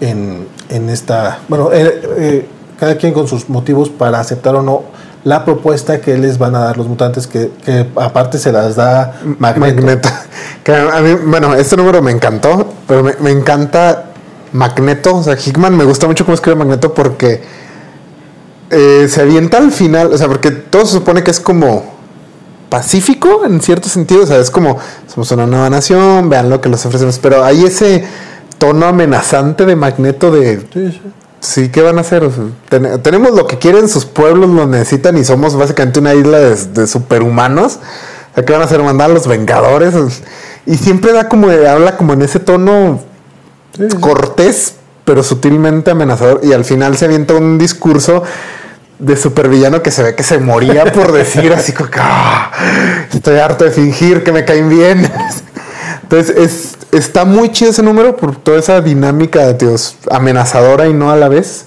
[0.00, 2.46] en, en esta, bueno, eh,
[2.78, 4.84] cada quien con sus motivos para aceptar o no
[5.24, 9.20] la propuesta que les van a dar los mutantes, que, que aparte se las da
[9.38, 9.82] Magneto.
[9.82, 10.08] Magneto.
[10.64, 14.10] Que a mí, bueno, este número me encantó, pero me, me encanta
[14.52, 15.16] Magneto.
[15.16, 17.42] O sea, Hickman me gusta mucho cómo escribe Magneto porque
[18.70, 20.12] eh, se avienta al final.
[20.12, 21.94] O sea, porque todo se supone que es como
[22.68, 24.24] pacífico en cierto sentido.
[24.24, 27.18] O sea, es como somos una nueva nación, vean lo que les ofrecemos.
[27.18, 28.04] Pero hay ese
[28.58, 31.02] tono amenazante de Magneto de Sí, sí.
[31.40, 32.22] Sí, ¿qué van a hacer?
[32.24, 36.14] O sea, ten- tenemos lo que quieren, sus pueblos lo necesitan y somos básicamente una
[36.14, 37.78] isla de, de superhumanos.
[38.32, 38.82] O sea, ¿qué van a hacer?
[38.82, 39.94] Mandar a los Vengadores.
[40.66, 43.00] Y siempre da como, habla como en ese tono
[44.00, 44.74] cortés,
[45.04, 46.40] pero sutilmente amenazador.
[46.44, 48.22] Y al final se avienta un discurso
[48.98, 52.50] de supervillano que se ve que se moría por decir así como que "Ah,
[53.10, 55.10] estoy harto de fingir que me caen bien.
[56.02, 61.10] Entonces es, está muy chido ese número por toda esa dinámica tíos, amenazadora y no
[61.10, 61.66] a la vez.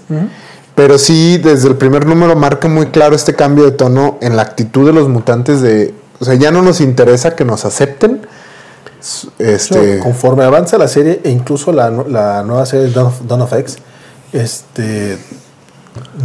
[0.76, 4.42] Pero sí, desde el primer número marca muy claro este cambio de tono en la
[4.42, 5.94] actitud de los mutantes de...
[6.20, 8.22] O sea, ya no nos interesa que nos acepten.
[9.38, 13.54] Este, Conforme avanza la serie e incluso la, la nueva serie Dawn of, Dawn of
[13.54, 13.78] X,
[14.32, 15.18] este,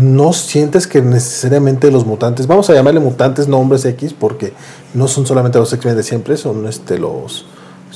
[0.01, 4.55] no sientes que necesariamente los mutantes, vamos a llamarle mutantes, no hombres X, porque
[4.95, 7.47] no son solamente los X-Men de siempre, son, este, los,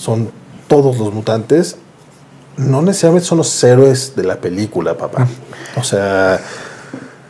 [0.03, 0.31] son
[0.67, 1.77] todos los mutantes.
[2.57, 5.29] No necesariamente son los héroes de la película, papá.
[5.77, 6.41] O sea,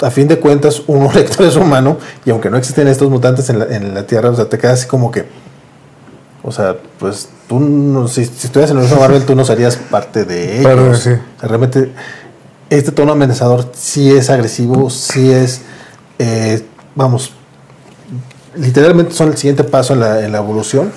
[0.01, 3.59] a fin de cuentas, uno lector es humano y aunque no existen estos mutantes en
[3.59, 5.27] la, en la Tierra, o sea, te quedas así como que,
[6.43, 9.77] o sea, pues tú, no- si, si estuvieras en el universo Marvel, tú no serías
[9.77, 11.05] parte de ellos.
[11.05, 11.21] De- sí.
[11.37, 11.93] O sea, realmente,
[12.71, 15.61] este tono amenazador sí es agresivo, sí es,
[16.19, 16.65] eh,
[16.97, 17.33] vamos,
[18.57, 20.91] literalmente son el siguiente paso en la, en la evolución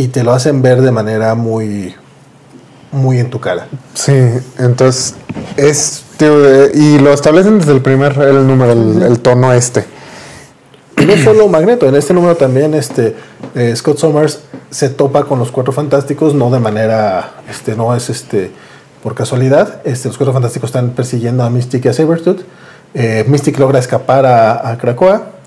[0.00, 1.94] y te lo hacen ver de manera muy,
[2.90, 3.68] muy en tu cara.
[3.92, 4.14] Sí,
[4.58, 5.14] entonces
[5.58, 6.04] es...
[6.20, 9.84] eh, y lo establecen desde el primer el número, el, el tono este.
[10.96, 13.14] Y no solo Magneto, en este número también este,
[13.54, 18.08] eh, Scott Summers se topa con los Cuatro Fantásticos, no de manera, este, no es
[18.08, 18.50] este,
[19.02, 22.40] por casualidad, este, los Cuatro Fantásticos están persiguiendo a Mystic y a Sabretooth.
[22.94, 25.39] Eh, Mystic logra escapar a, a Krakoa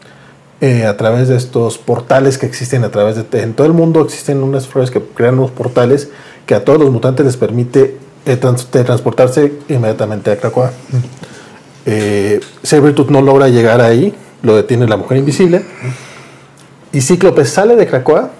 [0.63, 3.41] eh, a través de estos portales que existen a través de...
[3.41, 6.07] En todo el mundo existen unas flores que crean unos portales
[6.45, 10.71] que a todos los mutantes les permite eh, trans- de transportarse inmediatamente a Krakoa.
[11.85, 15.65] Eh, Sabretooth no logra llegar ahí, lo detiene la mujer invisible.
[16.93, 18.31] Y Cíclope sale de Krakoa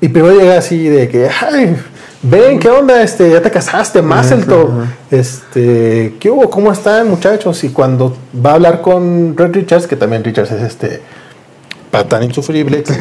[0.00, 1.76] y primero llega así de que, ay,
[2.20, 3.00] ven, ¿qué onda?
[3.00, 4.72] Este, ya te casaste, Mazelto.
[5.08, 6.50] Este, ¿qué hubo?
[6.50, 7.62] ¿Cómo están, muchachos?
[7.62, 11.00] Y cuando va a hablar con Red Richards, que también Richards es este
[11.90, 12.94] patán insufrible, que,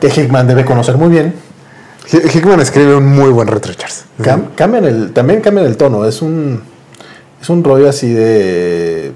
[0.00, 1.34] que Hickman debe conocer muy bien,
[2.12, 4.04] Hi- Hickman escribe un muy buen Red Richards.
[4.20, 6.04] cam- cambian el, también cambian el tono.
[6.04, 6.62] Es un,
[7.40, 9.12] es un rollo así de.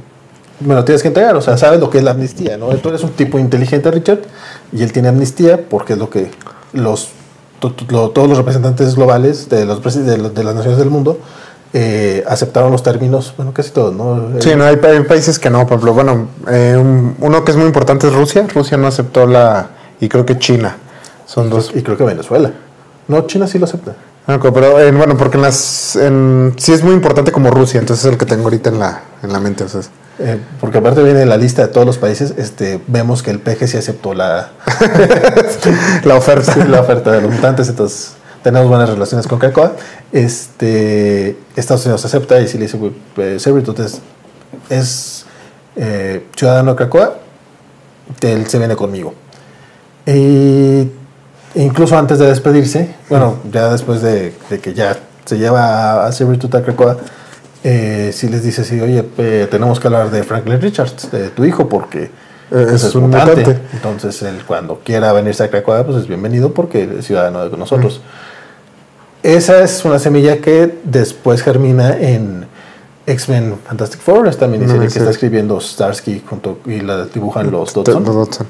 [0.61, 2.67] Bueno, tienes que entregar, o sea, sabes lo que es la amnistía, ¿no?
[2.77, 4.21] Tú eres un tipo inteligente, Richard,
[4.73, 6.31] y él tiene amnistía porque es lo que
[6.73, 7.11] los
[7.61, 10.91] to- to- lo- todos los representantes globales de, los, de, los- de las naciones del
[10.91, 11.21] mundo
[11.73, 14.41] eh, aceptaron los términos, bueno, casi todos, ¿no?
[14.41, 17.51] Sí, no, hay, pa- hay países que no, por ejemplo, bueno, eh, un- uno que
[17.51, 18.47] es muy importante es Rusia.
[18.55, 19.69] Rusia no aceptó la.
[20.01, 20.77] Y creo que China.
[21.27, 21.73] Son dos.
[21.75, 22.53] Y creo que Venezuela.
[23.07, 23.95] No, China sí lo acepta.
[24.27, 25.97] Pero eh, bueno, porque en las.
[25.97, 29.01] En, sí es muy importante como Rusia, entonces es el que tengo ahorita en la,
[29.23, 29.65] en la mente.
[29.65, 29.81] O sea,
[30.21, 33.69] Eh, porque aparte viene la lista de todos los países, este, vemos que el PG
[33.69, 34.51] sí aceptó la,
[36.05, 36.53] la oferta.
[36.55, 38.15] Sí, la oferta de los mutantes, entonces
[38.49, 39.75] tenemos buenas relaciones con Krakoa.
[40.11, 43.79] Este, Estados Unidos acepta y si le dice, güey, eh, Sabretooth
[44.71, 45.27] es,
[45.77, 47.19] eh, ciudadano de Krakoa,
[48.23, 49.13] él se viene conmigo.
[50.07, 50.91] Y
[51.57, 56.55] incluso antes de despedirse, bueno, ya después de, de que ya se lleva a Sabretooth
[56.55, 56.97] a Krakoa,
[57.65, 61.45] eh, si les dice, sí, oye, eh, tenemos que hablar de Franklin Richards, de tu
[61.45, 62.11] hijo, porque
[62.49, 63.61] pues, es un mutante.
[63.75, 68.01] entonces, él cuando quiera venirse a Krakoa, pues es bienvenido porque es ciudadano de nosotros.
[69.23, 72.47] Esa es una semilla que después germina en
[73.07, 74.99] X-Men Fantastic Four, esta miniserie No, que sí.
[74.99, 78.05] está escribiendo Starsky junto, y la dibujan los Los Dodson.
[78.05, 78.47] Dodson.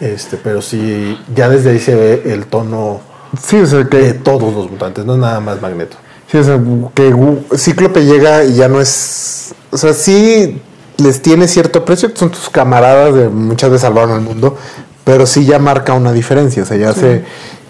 [0.00, 3.00] Este, pero sí, ya desde ahí se ve el tono
[3.42, 5.96] Sí, o sea, de que, todos los mutantes, no es nada más Magneto.
[6.30, 6.58] sí, o sea,
[6.94, 7.14] que
[7.56, 9.54] Cíclope llega y ya no es.
[9.70, 10.62] O sea, sí
[10.96, 14.56] les tiene cierto precio, son tus camaradas de muchas veces salvaron al mundo,
[15.04, 16.62] pero sí ya marca una diferencia.
[16.62, 17.24] O sea, ya se.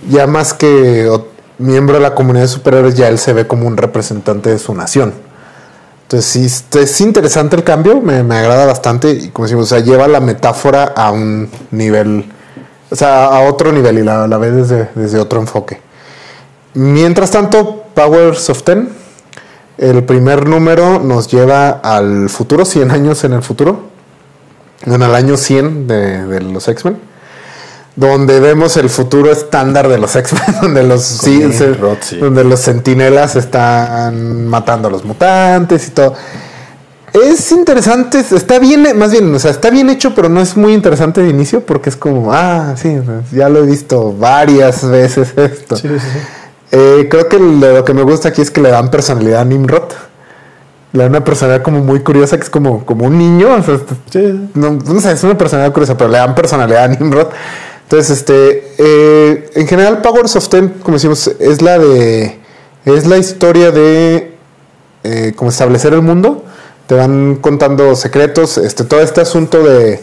[0.09, 1.11] Ya más que
[1.59, 4.75] miembro de la comunidad de superhéroes, ya él se ve como un representante de su
[4.75, 5.13] nación.
[6.03, 9.69] Entonces sí, es- es interesante el cambio, me, me agrada bastante y como decimos, o
[9.69, 12.25] sea, lleva la metáfora a un nivel,
[12.91, 15.81] o sea, a otro nivel y la, la ve desde, desde otro enfoque.
[16.75, 18.89] Mientras tanto, Powers of Ten,
[19.79, 23.81] el primer número nos lleva al futuro, 100 años en el futuro,
[24.87, 26.99] en el año 100 de, de los X-Men,
[27.99, 32.17] donde vemos el futuro estándar de los X-Men, donde los, sí, Nick se- Roth, sí.
[32.19, 36.15] donde los sentinelas están matando a los mutantes y todo.
[37.13, 40.75] Es interesante, está bien, más bien, o sea, está bien hecho, pero no es muy
[40.75, 42.97] interesante de inicio porque es como, ah, sí,
[43.33, 45.75] ya lo he visto varias veces esto.
[45.77, 45.89] Sí.
[46.71, 49.85] Eh, creo que lo que me gusta aquí es que le dan personalidad a Nimrod.
[50.93, 53.55] Le dan una personalidad como muy curiosa, que es como, como un niño.
[53.57, 53.79] o sea,
[54.11, 54.51] Sí.
[54.55, 57.29] no, no sé, es una personalidad curiosa, pero le dan personalidad a Nimrod.
[57.91, 62.39] Entonces, este, eh, en general, Powers of Ten, como decimos, es la de,
[62.85, 64.35] es la historia de,
[65.05, 66.45] eh, como establecer el mundo.
[66.87, 70.03] Te van contando secretos, este, todo este asunto de,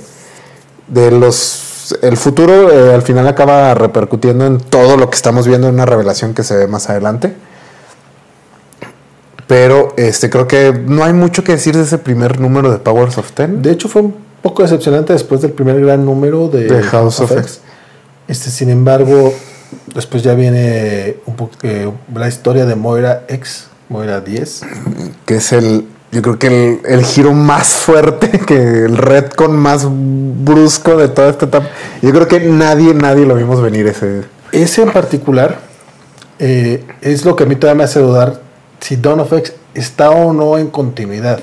[0.88, 5.68] de los, el futuro, eh, al final acaba repercutiendo en todo lo que estamos viendo
[5.68, 7.36] en una revelación que se ve más adelante.
[9.46, 13.20] Pero este creo que no hay mucho que decir de ese primer número de Powers
[13.20, 13.62] of Ten.
[13.62, 17.32] De hecho, fue un poco decepcionante después del primer gran número de, De House of
[17.32, 17.62] X.
[18.28, 19.34] Este, sin embargo,
[19.94, 24.62] después ya viene un poco eh, la historia de Moira X, Moira 10.
[25.26, 29.88] que es el, yo creo que el, el giro más fuerte, que el retcon más
[29.90, 31.70] brusco de toda esta etapa.
[32.02, 34.24] Yo creo que nadie, nadie lo vimos venir ese.
[34.52, 35.60] Ese en particular
[36.40, 38.42] eh, es lo que a mí todavía me hace dudar
[38.80, 41.40] si Dawn of X está o no en continuidad.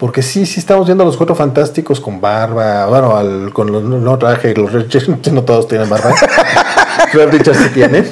[0.00, 3.82] Porque sí, sí estamos viendo a los cuatro fantásticos con barba, bueno, al- con los
[3.84, 4.72] no traje, los
[5.32, 6.12] no todos tienen barba.
[7.12, 8.04] Red Richards sí tiene.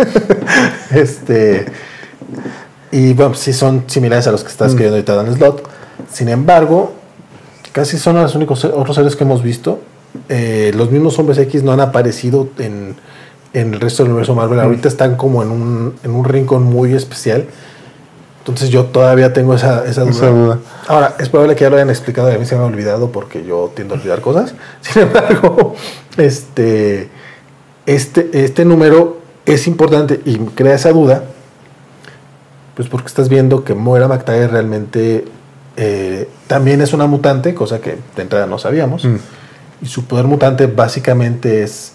[0.91, 1.65] este,
[2.93, 5.67] y bueno, sí son similares a los que está escribiendo ahorita Dan Slot.
[6.13, 6.93] Sin embargo,
[7.73, 9.81] casi son los únicos otros seres que hemos visto.
[10.29, 12.97] Eh, los mismos hombres X no han aparecido en,
[13.55, 14.61] en el resto del universo Marvel.
[14.61, 17.47] Ahorita están como en un, en un rincón muy especial.
[18.49, 20.11] Entonces yo todavía tengo esa, esa duda.
[20.11, 20.59] Esa duda.
[20.87, 23.13] Ahora, es probable que ya lo hayan explicado y a mí se me ha olvidado
[23.13, 24.55] porque yo tiendo a olvidar cosas.
[24.81, 25.75] Sin embargo,
[26.17, 27.11] este,
[27.85, 31.25] este, este número es importante y crea esa duda
[32.75, 35.25] Pues porque estás viendo que Moira McTaggart realmente
[35.77, 39.05] eh, también es una mutante, cosa que de entrada no sabíamos.
[39.05, 39.17] Mm.
[39.83, 41.93] Y su poder mutante básicamente es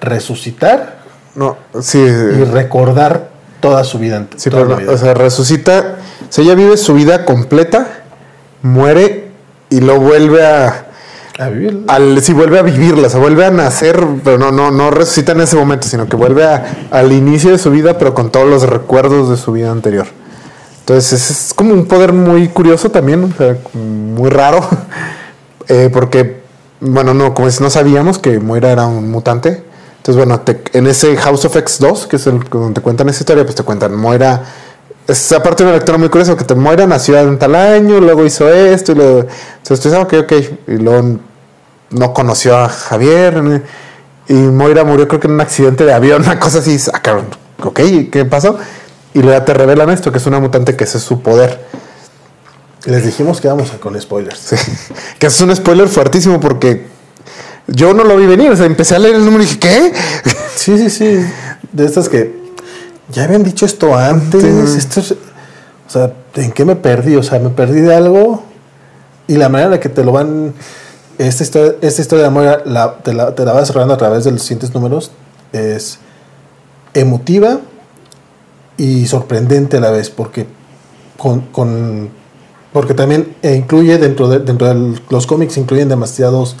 [0.00, 1.02] resucitar
[1.34, 1.98] No, sí.
[1.98, 3.31] y recordar
[3.62, 4.26] toda su vida.
[4.36, 4.92] Sí, toda pero vida.
[4.92, 5.96] o sea, resucita.
[6.28, 7.86] O sea, ella vive su vida completa,
[8.60, 9.30] muere
[9.70, 10.86] y lo vuelve a.
[11.38, 11.84] a vivir.
[11.88, 15.40] Al, sí, vuelve a vivirla, se vuelve a nacer, pero no, no, no resucita en
[15.40, 18.64] ese momento, sino que vuelve a- al inicio de su vida, pero con todos los
[18.64, 20.06] recuerdos de su vida anterior.
[20.80, 24.60] Entonces, es, es como un poder muy curioso también, o sea, muy raro,
[25.68, 26.42] eh, porque,
[26.80, 29.62] bueno, no, como es, no sabíamos que Moira era un mutante.
[30.02, 33.20] Entonces, bueno, te- en ese House of X2, que es el donde te cuentan esa
[33.20, 34.42] historia, pues te cuentan, Moira,
[35.06, 38.48] es aparte una lectura muy curiosa, que te Moira nació en tal año, luego hizo
[38.48, 40.32] esto, y luego, entonces tú dices, ah, ok, ok,
[40.68, 41.18] y luego
[41.90, 43.62] no conoció a Javier,
[44.28, 47.26] y Moira murió creo que en un accidente de avión, una cosa así, ah, cabrón,
[47.62, 47.80] ok,
[48.10, 48.58] ¿qué pasó?
[49.14, 51.60] Y luego te revelan esto, que es una mutante, que ese es su poder.
[52.86, 54.38] Les dijimos que vamos a con spoilers.
[54.40, 54.56] Sí.
[55.20, 56.86] Que es un spoiler fuertísimo porque
[57.66, 58.50] yo no lo vi venir.
[58.50, 59.92] O sea, empecé a leer el número y dije, ¿qué?
[60.54, 61.24] Sí, sí, sí.
[61.72, 62.40] De estas que
[63.10, 64.42] ya habían dicho esto antes.
[64.42, 64.78] Sí.
[64.78, 67.16] Esto es- o sea, ¿en qué me perdí?
[67.16, 68.44] O sea, me perdí de algo.
[69.26, 70.54] Y la manera en la que te lo van.
[71.18, 74.24] Esta historia, esta historia de amor la, te, la, te la vas cerrando a través
[74.24, 75.10] de los siguientes números.
[75.52, 75.98] Es
[76.94, 77.60] emotiva
[78.76, 80.10] y sorprendente a la vez.
[80.10, 80.46] Porque
[81.18, 81.40] con.
[81.52, 82.10] con-
[82.72, 86.56] porque también eh, incluye dentro de, dentro de los cómics incluyen demasiados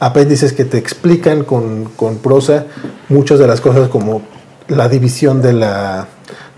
[0.00, 2.66] apéndices que te explican con, con prosa
[3.08, 4.22] muchas de las cosas como
[4.68, 6.08] la división de la,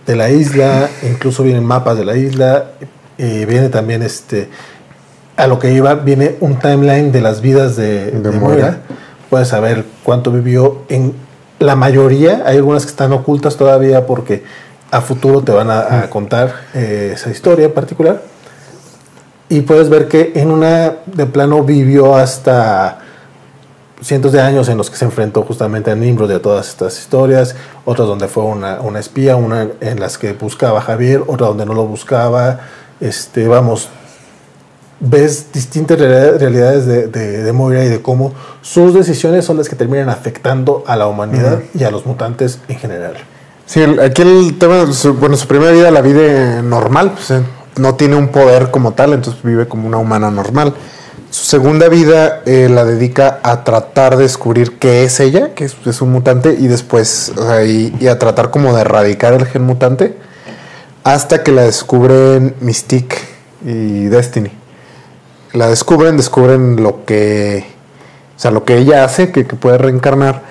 [0.07, 2.66] de la isla, incluso vienen mapas de la isla,
[3.18, 4.49] y viene también este
[5.37, 8.41] a lo que iba, viene un timeline de las vidas de, De de Moira.
[8.41, 8.78] Moira.
[9.28, 11.14] Puedes saber cuánto vivió en
[11.59, 14.45] la mayoría, hay algunas que están ocultas todavía porque
[14.91, 18.22] a futuro te van a, a contar eh, esa historia en particular.
[19.49, 23.01] Y puedes ver que en una de plano vivió hasta
[24.03, 27.55] cientos de años en los que se enfrentó justamente a Nimrod a todas estas historias,
[27.84, 31.64] otras donde fue una, una espía, una en las que buscaba a Javier, otra donde
[31.66, 32.61] no lo buscaba,
[33.01, 33.88] este, vamos,
[35.01, 38.32] ves distintas realidad- realidades de, de, de Moira y de cómo
[38.62, 42.78] sus decisiones son las que terminan afectando a la humanidad y a los mutantes en
[42.78, 43.14] general.
[43.66, 47.42] Sí, aquí el tema, su- bueno, su primera vida la vive normal, pues, eh,
[47.78, 50.74] no tiene un poder como tal, entonces vive como una humana normal.
[51.31, 56.01] Su segunda vida eh, la dedica a tratar de descubrir qué es ella, que es,
[56.01, 60.16] un mutante, y después, o sea, y, a tratar como de erradicar el gen mutante,
[61.05, 63.16] hasta que la descubren Mystique
[63.64, 64.51] y Destiny.
[65.53, 67.66] La descubren, descubren lo que,
[68.37, 70.43] o sea, lo que ella hace, que, que puede reencarnar,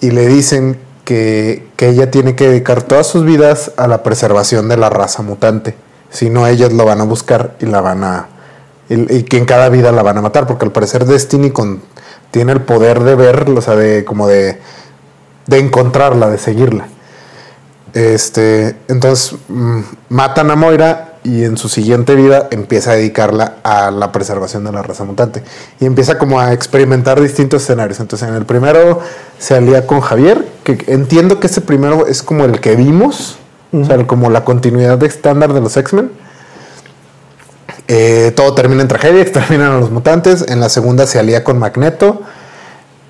[0.00, 4.68] y le dicen que, que ella tiene que dedicar todas sus vidas a la preservación
[4.68, 5.74] de la raza mutante.
[6.10, 8.28] Si no, ellas lo van a buscar y la van a.
[8.88, 11.80] Y, y que en cada vida la van a matar, porque al parecer Destiny con,
[12.30, 14.58] tiene el poder de ver, o sea, de como de,
[15.46, 16.88] de encontrarla, de seguirla.
[17.94, 23.90] Este, entonces mm, matan a Moira y en su siguiente vida empieza a dedicarla a
[23.90, 25.42] la preservación de la raza mutante.
[25.78, 28.00] Y empieza como a experimentar distintos escenarios.
[28.00, 29.00] Entonces en el primero
[29.38, 33.36] se alía con Javier, que entiendo que ese primero es como el que vimos,
[33.72, 36.10] o sea, como la continuidad de estándar de los X-Men.
[37.94, 40.46] Eh, todo termina en tragedia, exterminan a los mutantes.
[40.48, 42.22] En la segunda se alía con Magneto.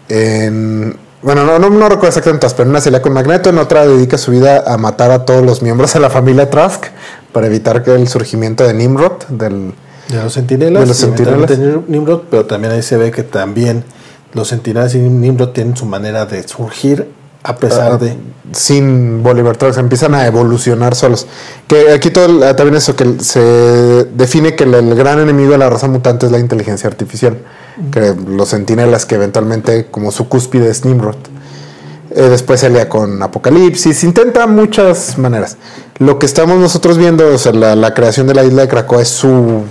[0.09, 3.59] En, bueno, no, no, no recuerdo exactamente, pero en una se alía con Magneto, en
[3.59, 6.87] otra dedica su vida a matar a todos los miembros de la familia Trask
[7.31, 9.73] para evitar que el surgimiento de Nimrod, del,
[10.09, 10.83] De los sentinelas.
[10.83, 11.59] De los Centinelas.
[11.87, 13.85] Nimrod, pero también ahí se ve que también
[14.33, 17.09] los sentinelas y Nimrod tienen su manera de surgir
[17.45, 18.17] a pesar de.
[18.53, 21.27] sin Bolívar Trask, empiezan a evolucionar solos.
[21.67, 23.41] Que aquí todo el- ah, también eso que se
[24.15, 27.39] define que el, el gran enemigo de la raza mutante es la inteligencia artificial,
[27.91, 31.17] que los sentinelas que eventualmente como su cúspide es Nimrod.
[32.15, 35.57] Eh, después se alía con Apocalipsis, intenta muchas maneras.
[35.99, 39.01] Lo que estamos nosotros viendo, o sea, la, la creación de la isla de Krakoa
[39.01, 39.63] es su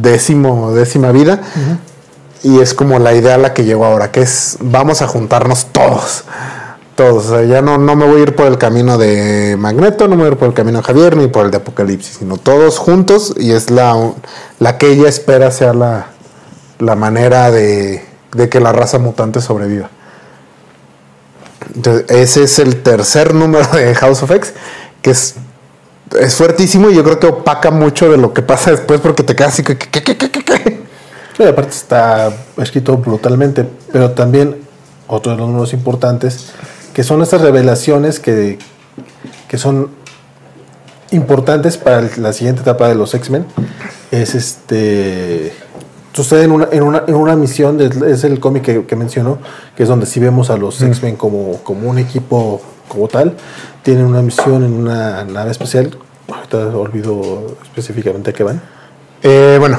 [0.00, 1.40] décimo, décima vida.
[2.42, 5.66] Y es como la idea a la que llegó ahora, que es vamos a juntarnos
[5.72, 6.24] todos.
[6.96, 7.26] Todos.
[7.26, 10.16] O sea, ya no, no me voy a ir por el camino de Magneto, no
[10.16, 12.36] me voy a ir por el camino de Javier, ni por el de Apocalipsis, sino
[12.38, 13.34] todos juntos.
[13.38, 14.12] Y es la,
[14.58, 16.06] la que ella espera sea la,
[16.78, 19.90] la manera de, de que la raza mutante sobreviva.
[21.74, 24.54] Entonces, ese es el tercer número de House of X,
[25.02, 25.34] que es,
[26.18, 29.36] es fuertísimo y yo creo que opaca mucho de lo que pasa después porque te
[29.36, 29.76] quedas así que...
[29.76, 34.56] que- que- que- aparte está escrito brutalmente, pero también
[35.06, 36.52] otro de los números importantes,
[36.96, 38.58] que son estas revelaciones que,
[39.48, 39.90] que son
[41.10, 43.44] importantes para la siguiente etapa de los X-Men
[44.10, 45.52] es este
[46.14, 49.38] sucede en una, en una, en una misión de- es el cómic que, que mencionó
[49.76, 53.34] que es donde sí vemos a los X-Men como, como un equipo como tal.
[53.82, 58.62] Tienen una misión en una nave espacial ahorita olvido específicamente a qué van.
[59.22, 59.78] Eh, bueno,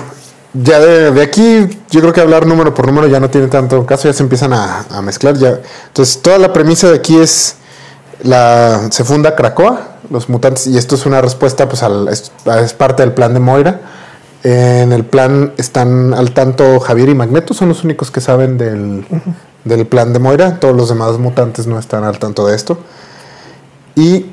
[0.64, 3.86] ya de, de aquí yo creo que hablar número por número ya no tiene tanto
[3.86, 5.60] caso, ya se empiezan a, a mezclar ya.
[5.88, 7.56] Entonces toda la premisa de aquí es
[8.24, 12.32] la se funda Krakoa, los mutantes, y esto es una respuesta pues al, es,
[12.64, 13.82] es parte del plan de Moira.
[14.44, 19.06] En el plan están al tanto Javier y Magneto, son los únicos que saben del,
[19.66, 22.78] del plan de Moira, todos los demás mutantes no están al tanto de esto.
[23.96, 24.28] Y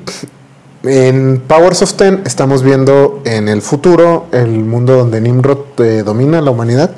[0.85, 6.41] en Powers of Ten estamos viendo en el futuro el mundo donde Nimrod eh, domina
[6.41, 6.91] la humanidad.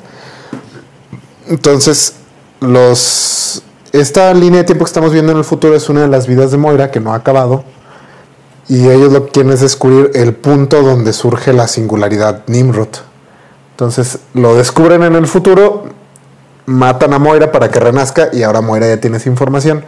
[1.48, 2.14] Entonces,
[2.60, 3.62] los
[3.92, 6.50] esta línea de tiempo que estamos viendo en el futuro es una de las vidas
[6.50, 7.64] de Moira que no ha acabado.
[8.68, 12.88] Y ellos lo que quieren es descubrir el punto donde surge la singularidad Nimrod.
[13.70, 15.86] Entonces lo descubren en el futuro,
[16.66, 19.84] matan a Moira para que renazca y ahora Moira ya tiene esa información.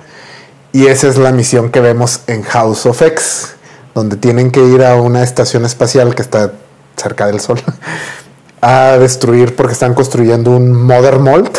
[0.73, 3.57] Y esa es la misión que vemos en House of X,
[3.95, 6.53] donde tienen que ir a una estación espacial que está
[6.97, 7.61] cerca del Sol
[8.61, 11.51] a destruir porque están construyendo un Mother Mold,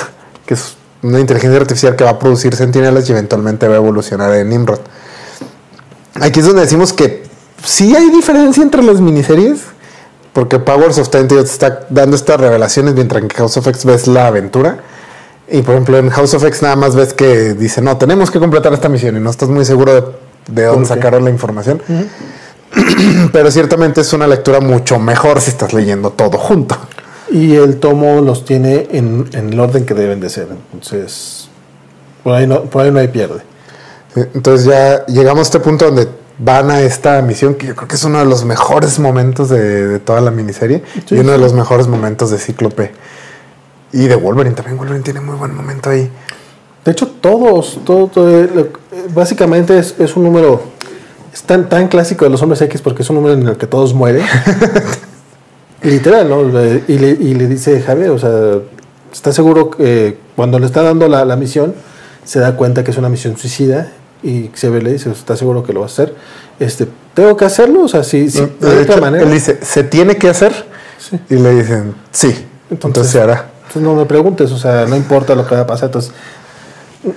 [0.45, 4.33] que es una inteligencia artificial que va a producir sentinelas y eventualmente va a evolucionar
[4.35, 4.79] en Nimrod.
[6.21, 7.23] Aquí es donde decimos que
[7.63, 9.61] sí hay diferencia entre las miniseries,
[10.33, 14.27] porque Powers of Ten está dando estas revelaciones, mientras que House of X ves la
[14.27, 14.77] aventura.
[15.49, 18.39] Y por ejemplo, en House of X nada más ves que dice, no, tenemos que
[18.39, 20.03] completar esta misión y no estás muy seguro de,
[20.47, 21.81] de dónde sacaron la información.
[23.33, 26.77] Pero ciertamente es una lectura mucho mejor si estás leyendo todo junto.
[27.29, 31.49] y el tomo los tiene en, en el orden que deben de ser entonces
[32.23, 33.41] por ahí no, por ahí no hay pierde
[34.15, 37.95] Entonces ya llegamos a este punto donde van a esta misión que yo creo que
[37.95, 41.37] es uno de los mejores momentos de, de toda la miniserie Sí, y uno de
[41.37, 42.91] los mejores momentos de Cíclope
[43.93, 44.77] y de Wolverine también.
[44.77, 46.09] Wolverine tiene muy buen momento ahí.
[46.85, 48.71] De hecho, todos, todo, todo, eh, eh,
[49.13, 50.61] básicamente es, es un número
[51.33, 53.67] es tan, tan clásico de los hombres X porque es un número en el que
[53.67, 54.25] todos mueren.
[55.83, 56.43] Literal, ¿no?
[56.43, 58.59] Le- Y le, y le dice Javier, o sea,
[59.11, 61.73] está seguro que cuando le está dando la, la misión,
[62.23, 63.91] se da cuenta que es una misión suicida
[64.23, 66.13] y Xavier le dice, ¿está seguro que lo va a hacer?
[66.59, 67.81] Este, ¿tengo que hacerlo?
[67.83, 69.23] O sea, si, si De de hecho, otra manera.
[69.23, 70.53] él dice, ¿se tiene que hacer?
[70.99, 71.19] Sí.
[71.31, 72.45] Y le dicen, sí.
[72.69, 73.49] Entonces, se hará.
[73.67, 75.87] Entonces no me preguntes, o sea, no importa lo que va a pasar.
[75.87, 76.11] Entonces,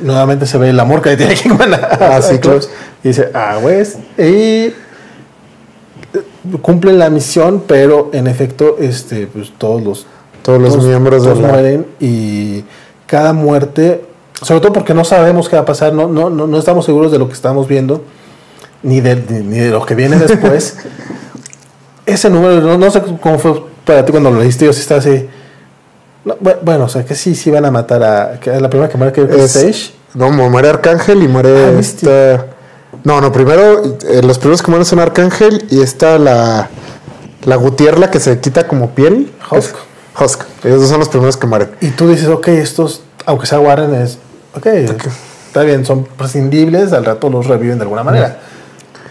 [0.00, 1.76] nuevamente se ve el amor que le tiene Hickman a,
[2.16, 2.38] Ah, sí.
[3.02, 3.82] Y dice, ah, güey.
[4.18, 4.72] Y eh,
[6.62, 10.06] cumplen la misión, pero en efecto, este, pues todos los
[10.42, 12.64] Todos los miembros de la- mueren y
[13.06, 14.04] cada muerte,
[14.42, 17.12] sobre todo porque no sabemos qué va a pasar, no, no, no, no estamos seguros
[17.12, 18.02] de lo que estamos viendo,
[18.82, 20.76] ni de, ni, ni de lo que viene después.
[22.06, 25.00] Ese número, no, no sé cómo fue para ti cuando lo leíste, yo sí estaba
[25.00, 25.26] así.
[26.24, 28.40] No, bu- bueno, o sea, que sí, sí van a matar a.
[28.40, 29.94] Que la primera que muere que es Es- Sage.
[30.14, 32.46] No, mu- muere Arcángel y muere Ah, esta-
[33.02, 36.68] No, no, primero eh, los primeros que mueren son Arcángel y está la
[37.44, 39.30] la Gutierla que se quita como piel.
[39.50, 39.74] Husk.
[40.18, 40.42] Husk.
[40.64, 41.70] Ellos dos son los primeros que mueren.
[41.82, 44.18] Y tú dices, ok, estos, aunque sea Warren, es.
[44.56, 48.38] Ok, está bien, son prescindibles, al rato los reviven de alguna manera.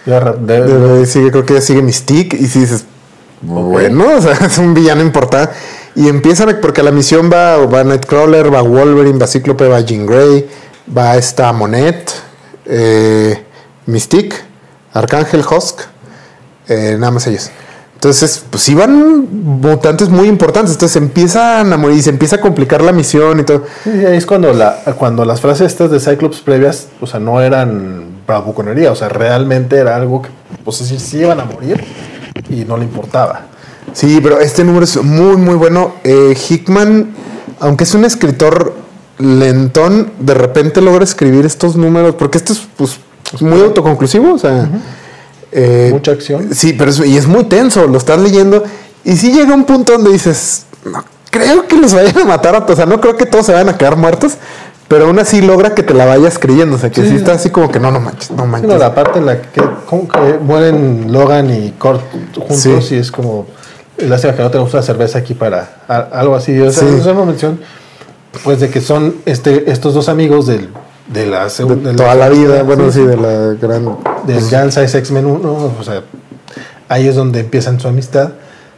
[0.07, 2.85] Ra- de- De- de- sigue, creo que sigue Mystique y si dices,
[3.41, 5.53] bueno, o sea, es un villano importante.
[5.95, 10.49] Y empiezan, porque la misión va, va Nightcrawler, va Wolverine, va Cíclope, va Jean Grey,
[10.95, 12.11] va esta Monet,
[12.65, 13.43] eh,
[13.85, 14.35] Mystique,
[14.93, 15.81] Arcángel, Husk,
[16.67, 17.51] eh, nada más ellos.
[18.03, 20.73] Entonces, pues iban mutantes muy importantes.
[20.73, 23.63] Entonces empiezan a morir y se empieza a complicar la misión y todo.
[23.83, 28.23] Sí, es cuando, la, cuando las frases estas de Cyclops previas, o sea, no eran
[28.27, 30.29] bravuconería, o sea, realmente era algo que,
[30.65, 31.81] pues es decir, sí iban a morir
[32.49, 33.52] y no le importaba.
[33.91, 35.93] Sí, pero este número es muy, muy bueno.
[36.03, 37.09] Eh, Hickman,
[37.59, 38.73] aunque es un escritor
[39.19, 42.97] lentón, de repente logra escribir estos números, porque este es pues,
[43.41, 44.67] muy autoconclusivo, o sea...
[45.51, 46.53] eh, Mucha acción.
[46.53, 48.63] Sí, pero es, y es muy tenso, lo estás leyendo,
[49.03, 52.59] y sí llega un punto donde dices, no creo que los vayan a matar a
[52.65, 54.33] todos, o sea, no creo que todos se vayan a quedar muertos,
[54.87, 57.15] pero aún así logra que te la vayas creyendo, o sea, que sí, Sí.
[57.15, 58.67] está así como que no, no manches, no manches.
[58.67, 62.01] Bueno, la parte en la que, como que mueren Logan y Kurt
[62.35, 62.95] juntos Sí.
[62.95, 63.45] y es como,
[63.97, 66.57] lástima que no tenemos una cerveza aquí para a- algo así.
[66.59, 66.95] O sea, Sí.
[66.99, 67.59] es una mención,
[68.43, 70.69] pues, de que son este, estos dos amigos del,
[71.07, 71.91] de la segunda.
[71.91, 73.85] de toda la vida, sí, bueno, sí, sí, de la gran...
[74.25, 76.01] del pues, Size X-Men 1, o sea,
[76.89, 78.31] ahí es donde empiezan su amistad.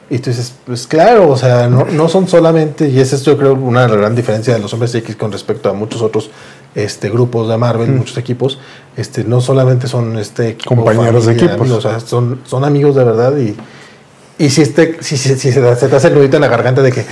[0.08, 3.38] Y tú dices, pues claro, o sea, no, no son solamente, y esa es yo
[3.40, 6.30] creo una gran diferencia de los hombres X con respecto a muchos otros
[6.76, 8.60] este, grupos de Marvel, muchos equipos,
[8.96, 11.56] este, no solamente son este, equipo, Compañeros de equipos.
[11.62, 13.56] amigos, o sea, son, son amigos de verdad y,
[14.38, 16.48] y si, este, si, si, si se, te- se te hace el nudito en la
[16.48, 17.06] garganta de que,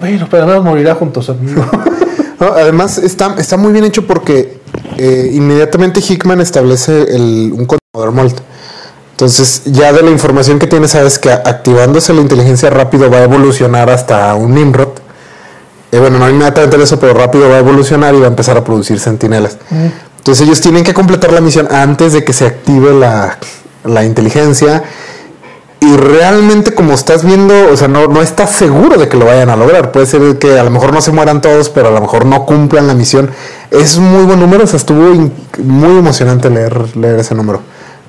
[0.00, 1.64] bueno, pero menos morirá juntos, amigo.
[2.38, 4.60] No, además, está, está muy bien hecho porque
[4.98, 8.40] eh, inmediatamente Hickman establece el, un controlador Molt.
[9.12, 13.22] Entonces, ya de la información que tienes, sabes que activándose la inteligencia rápido va a
[13.22, 14.88] evolucionar hasta un Nimrod.
[15.92, 18.62] Eh, bueno, no inmediatamente eso, pero rápido va a evolucionar y va a empezar a
[18.64, 19.56] producir sentinelas.
[20.18, 23.38] Entonces, ellos tienen que completar la misión antes de que se active la,
[23.84, 24.84] la inteligencia.
[25.92, 29.50] Y realmente, como estás viendo, o sea, no, no estás seguro de que lo vayan
[29.50, 29.92] a lograr.
[29.92, 32.44] Puede ser que a lo mejor no se mueran todos, pero a lo mejor no
[32.44, 33.30] cumplan la misión.
[33.70, 35.30] Es muy buen número, o sea, estuvo
[35.62, 37.60] muy emocionante leer, leer ese número.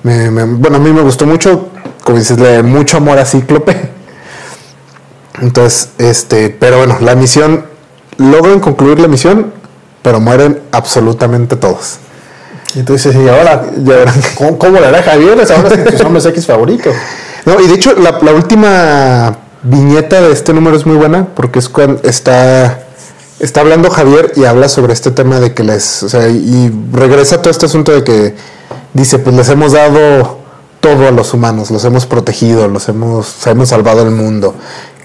[0.02, 1.68] Me- me- bueno, a mí me gustó mucho,
[2.04, 3.90] como dices, leer mucho amor a Cíclope.
[5.40, 7.64] Entonces, este, pero bueno, la misión,
[8.16, 9.52] logran concluir la misión,
[10.02, 11.98] pero mueren absolutamente todos.
[12.74, 14.14] Y entonces, y ahora, Ya verán.
[14.58, 15.38] ¿cómo, le hará Javier?
[15.40, 16.94] Es ahora sus hombres X favoritos.
[17.44, 21.58] No, y de hecho, la, la última viñeta de este número es muy buena porque
[21.58, 22.86] es cuando está,
[23.40, 26.02] está hablando Javier y habla sobre este tema de que les.
[26.02, 28.34] O sea, y regresa todo este asunto de que
[28.94, 30.38] dice: Pues les hemos dado
[30.80, 34.54] todo a los humanos, los hemos protegido, los hemos, hemos salvado el mundo.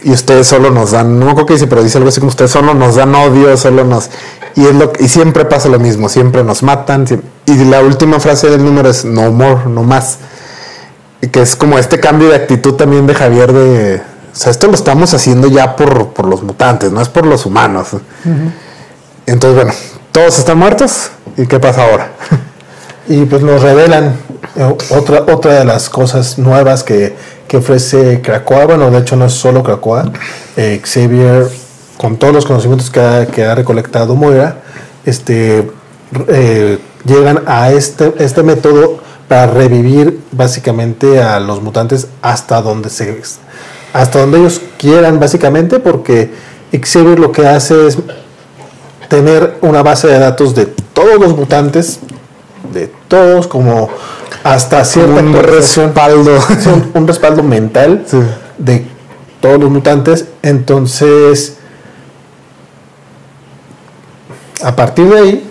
[0.04, 2.52] Y ustedes solo nos dan, no acuerdo qué dice, pero dice algo así como ustedes
[2.52, 4.10] solo nos dan odio, solo nos.
[4.56, 7.06] Y, es lo, y siempre pasa lo mismo, siempre nos matan.
[7.46, 10.20] y la última frase del número es no more, no más
[11.28, 14.02] que es como este cambio de actitud también de Javier de,
[14.34, 17.46] o sea, esto lo estamos haciendo ya por, por los mutantes, no es por los
[17.46, 17.90] humanos.
[19.26, 19.74] Entonces, bueno,
[20.12, 22.12] todos están muertos y ¿qué pasa ahora?
[23.08, 24.16] Y pues nos revelan
[24.56, 27.16] eh, otra, otra de las cosas nuevas que,
[27.48, 28.66] que ofrece Krakoa.
[28.66, 30.12] Bueno, de hecho no es solo Krakoa.
[30.58, 31.48] Eh, Xavier,
[31.98, 34.62] con todos los conocimientos que ha, que ha recolectado Moira,
[35.06, 35.70] este,
[36.28, 43.22] eh, llegan a este, este método para revivir básicamente a los mutantes hasta donde se
[43.94, 46.32] hasta donde ellos quieran básicamente porque
[46.72, 47.98] Xavier lo que hace es
[49.08, 52.00] tener una base de datos de todos los mutantes
[52.74, 53.90] de todos como
[54.44, 56.38] hasta cierta un respaldo.
[56.74, 58.18] un, un respaldo mental Sí.
[58.58, 58.86] de
[59.40, 61.58] todos los mutantes entonces
[64.64, 65.50] a partir de ahí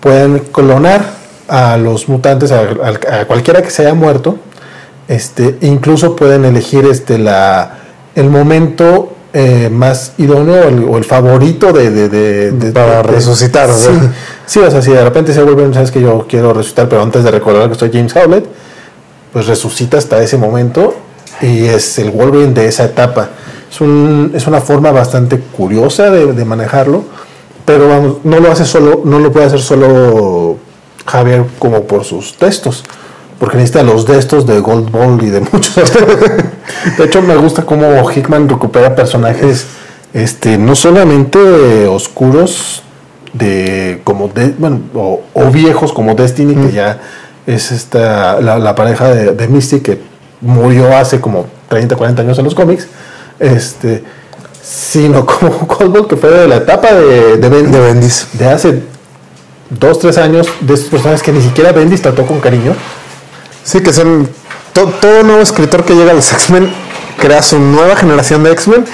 [0.00, 1.17] pueden clonar
[1.48, 4.36] a los mutantes a, a- a cualquiera que se haya muerto
[5.08, 7.78] este incluso pueden elegir este la
[8.14, 13.02] el momento eh, más idóneo o el, o el favorito de, de- de- de- Para
[13.02, 13.90] resucitar, sí,
[14.46, 17.24] sí, o sea si de repente se vuelven sabes que yo quiero resucitar pero antes
[17.24, 18.46] de recordar que soy James Howlett
[19.32, 20.94] pues resucita hasta ese momento
[21.42, 23.28] y es el Wolverine de esa etapa.
[23.70, 27.04] Es, un, es una forma bastante curiosa de, de manejarlo,
[27.66, 30.56] pero vamos, no lo hace solo, no lo puede hacer solo
[31.08, 32.84] Javier como por sus textos,
[33.38, 35.74] porque necesita los textos de Gold Ball y de muchos.
[36.98, 39.66] De hecho, me gusta cómo Hickman recupera personajes
[40.12, 42.82] este, no solamente oscuros
[43.32, 47.00] de como de, bueno, o, o viejos como Destiny, que ya
[47.46, 50.00] es esta la, la pareja de, de Misty que
[50.40, 52.86] murió hace como 30, 40 años en los cómics,
[53.38, 54.04] este,
[54.62, 58.28] sino como Coldball que fue de la etapa de, de, Bendis, De Bendis.
[58.34, 58.82] de hace
[59.70, 62.74] 2, 3 años, de estos personajes que ni siquiera Bendis trató con cariño.
[63.64, 64.28] Sí, que son
[64.72, 66.72] to- todo nuevo escritor que llega a los X-Men
[67.18, 68.84] crea su nueva generación de X-Men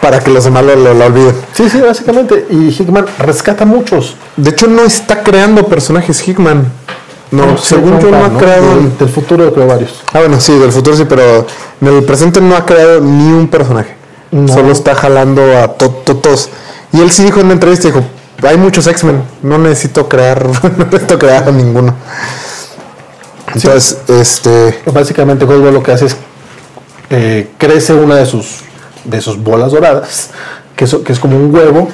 [0.00, 1.34] para que los demás lo, lo- lo olviden.
[1.52, 2.46] Sí, sí, básicamente.
[2.50, 4.16] Y Hickman rescata muchos.
[4.36, 6.70] De hecho, no está creando personajes Hickman.
[7.32, 8.76] No, según yo, no ha creado.
[8.76, 10.02] Del, del futuro creo varios.
[10.12, 11.46] Ah, bueno, sí, del futuro sí, pero
[11.80, 13.94] en el presente no ha creado ni un personaje.
[14.30, 14.52] No.
[14.52, 16.48] Solo está jalando a to- to- todos.
[16.92, 18.02] Y él sí dijo en una entrevista, dijo,
[18.42, 21.94] hay muchos X-Men, no necesito crear, no necesito crear a ninguno.
[23.54, 26.16] Entonces, este, Básicamente Goldberg lo que hace es
[27.10, 28.60] eh, crece una de sus
[29.04, 30.30] de sus bolas doradas,
[30.76, 31.88] que, es como un huevo,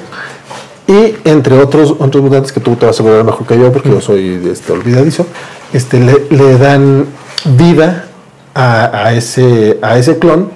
[0.87, 3.89] y entre otros otros mutantes que tú te vas a asegurar mejor que yo, porque
[3.89, 5.25] yo soy este, olvidadizo,
[5.73, 7.07] este, le, le dan
[7.45, 8.05] vida
[8.53, 10.51] a, a ese, a ese clon,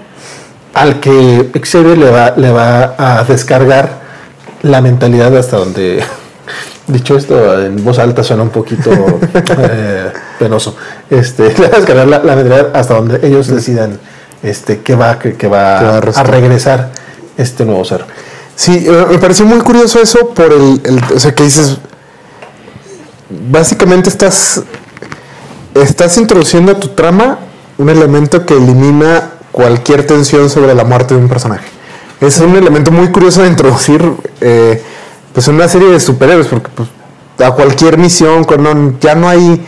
[0.74, 4.02] al que Xavier le va, le va a descargar
[4.64, 6.04] la mentalidad hasta donde
[6.88, 8.92] Dicho esto en voz alta suena un poquito
[9.60, 10.76] eh, penoso.
[11.10, 11.54] Este,
[11.96, 14.00] la, la mentalidad hasta donde ellos decidan
[14.44, 16.90] este, que va, que, que va, Que va a regresar
[17.38, 18.04] este nuevo ser.
[18.56, 21.78] Sí, eh, me pareció muy curioso eso por el, el- o sea, que dices,
[23.50, 24.62] básicamente estás,
[25.76, 27.40] estás introduciendo a tu trama
[27.78, 31.68] un elemento que elimina cualquier tensión sobre la muerte de un personaje.
[32.22, 34.02] Es un elemento muy curioso de introducir,
[34.42, 34.82] eh,
[35.34, 36.88] pues, una serie de superhéroes, porque pues,
[37.40, 39.66] a cualquier misión, cuando ya no hay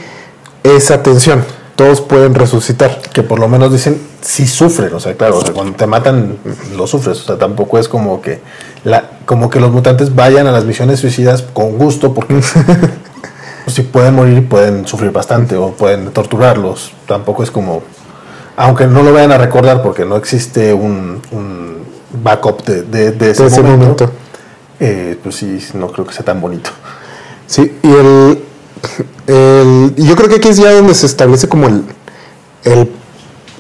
[0.64, 1.44] esa tensión.
[1.76, 3.02] Todos pueden resucitar.
[3.12, 6.38] que por lo menos dicen sí sufren, o sea, claro, o sea, cuando te matan
[6.78, 8.42] lo sufres, o sea, tampoco es como que
[8.84, 12.36] la como que los mutantes vayan a las misiones suicidas con gusto porque
[13.66, 17.84] pues, si pueden morir pueden sufrir bastante o pueden torturarlos, tampoco es como
[18.56, 21.84] aunque no lo vayan a recordar porque no existe un, un
[22.14, 24.12] backup de, de- de ese, momento, momento.
[24.80, 26.70] eh, pues sí, no creo que sea tan bonito.
[27.48, 28.44] Sí, y el,
[29.28, 31.84] el- yo creo que aquí es ya donde se establece como el,
[32.64, 32.90] el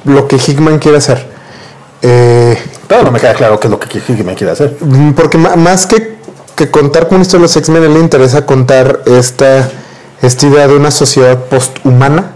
[0.05, 1.25] lo que Hickman quiere hacer.
[2.01, 4.75] Eh, Todavía no me queda claro qué es lo que Hickman quiere hacer.
[4.81, 6.17] Mm, Porque más que,
[6.55, 9.69] que contar con esto de los X-Men, le interesa contar esta,
[10.21, 12.31] esta idea de una sociedad posthumana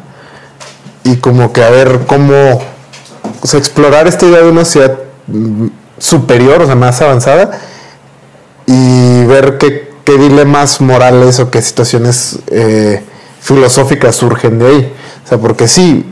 [1.03, 2.61] y como que a ver cómo,
[3.41, 4.97] o sea, explorar esta idea de una sociedad
[5.27, 5.67] mm,
[5.99, 7.59] superior, o sea, más avanzada
[8.65, 13.01] y ver qué, qué dilemas morales o qué situaciones eh,
[13.39, 14.93] filosóficas surgen de ahí.
[15.25, 16.05] O sea, porque sí,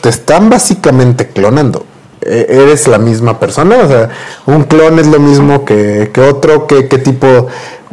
[0.00, 1.84] te están básicamente clonando.
[2.20, 4.08] E- Eres la misma persona, o sea,
[4.46, 7.46] un clon es lo mismo que, que otro, qué tipo,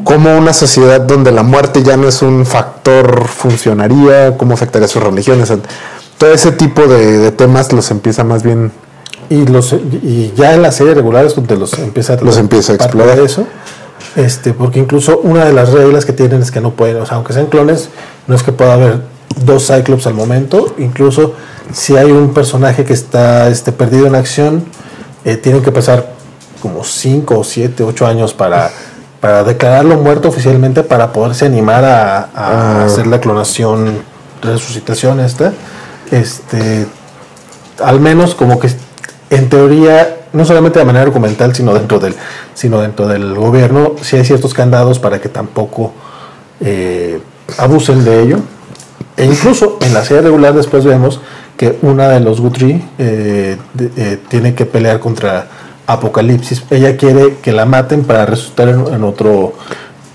[0.03, 5.03] cómo una sociedad donde la muerte ya no es un factor funcionaría, cómo afectaría sus
[5.03, 5.51] religiones.
[6.17, 8.71] Todo ese tipo de temas los empieza más bien
[9.30, 13.19] Y, los, y ya en las series regulares donde los empieza Los empieza a explorar.
[13.19, 13.45] eso.
[14.15, 17.15] Este, porque incluso una de las reglas que tienen es que no pueden, o sea,
[17.17, 17.89] aunque sean clones,
[18.28, 18.99] no es que pueda haber
[19.45, 20.76] dos Cyclops al momento.
[20.78, 21.34] Incluso
[21.71, 24.65] si hay un personaje que está este, perdido en acción,
[25.26, 26.13] eh, tienen que pasar
[26.61, 28.69] como 5 o 7, 8 años para,
[29.19, 32.86] para declararlo muerto oficialmente para poderse animar a, a Ah.
[32.86, 33.97] hacer la clonación,
[34.41, 35.53] resucitación esta.
[36.11, 36.86] Este,
[37.84, 38.69] al menos como que
[39.36, 42.16] en teoría, no solamente de manera documental, sino dentro del,
[42.54, 45.94] sino dentro del gobierno, sí hay ciertos candados para que tampoco
[46.62, 47.20] eh,
[47.58, 48.38] abusen de ello.
[49.16, 51.22] E incluso en la serie regular después vemos
[51.58, 53.58] que una de los Guthrie eh,
[53.98, 55.48] eh, tiene que pelear contra
[55.86, 56.64] Apocalipsis.
[56.70, 59.54] Ella quiere que la maten para resucitar en, en otro...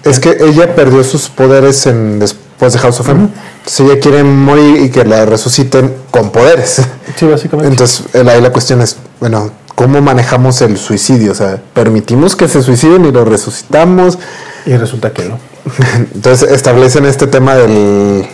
[0.03, 3.29] Es que ella perdió sus poderes en, después de House of M.
[3.59, 6.83] Entonces ella quiere morir y que la resuciten con poderes.
[7.17, 7.71] Sí, básicamente.
[7.71, 11.33] Entonces ahí la cuestión es, bueno, ¿cómo manejamos el suicidio?
[11.33, 14.19] O sea, ¿permitimos que se suiciden y lo resucitamos?
[14.67, 15.39] y resulta que no.
[16.15, 18.27] Entonces establecen este tema del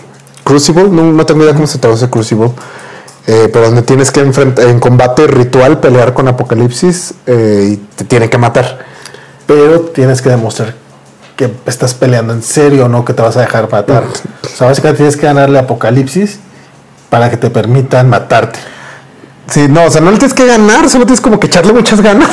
[0.42, 0.84] Crucible.
[0.84, 2.50] No, no tengo idea cómo se traduce Crucible.
[3.26, 8.04] eh, pero donde tienes que enfrentar en combate ritual pelear con Apocalipsis eh, y te
[8.04, 8.84] tiene que matar.
[9.46, 10.74] pero tienes que demostrar
[11.37, 14.05] que estás peleando en serio, no que te vas a dejar matar.
[14.05, 16.39] O sea, básicamente tienes que ganarle Apocalipsis
[17.11, 18.59] para que te permitan matarte.
[19.49, 22.01] Sí, no, o sea, no le tienes que ganar, solo tienes como que echarle muchas
[22.01, 22.30] ganas.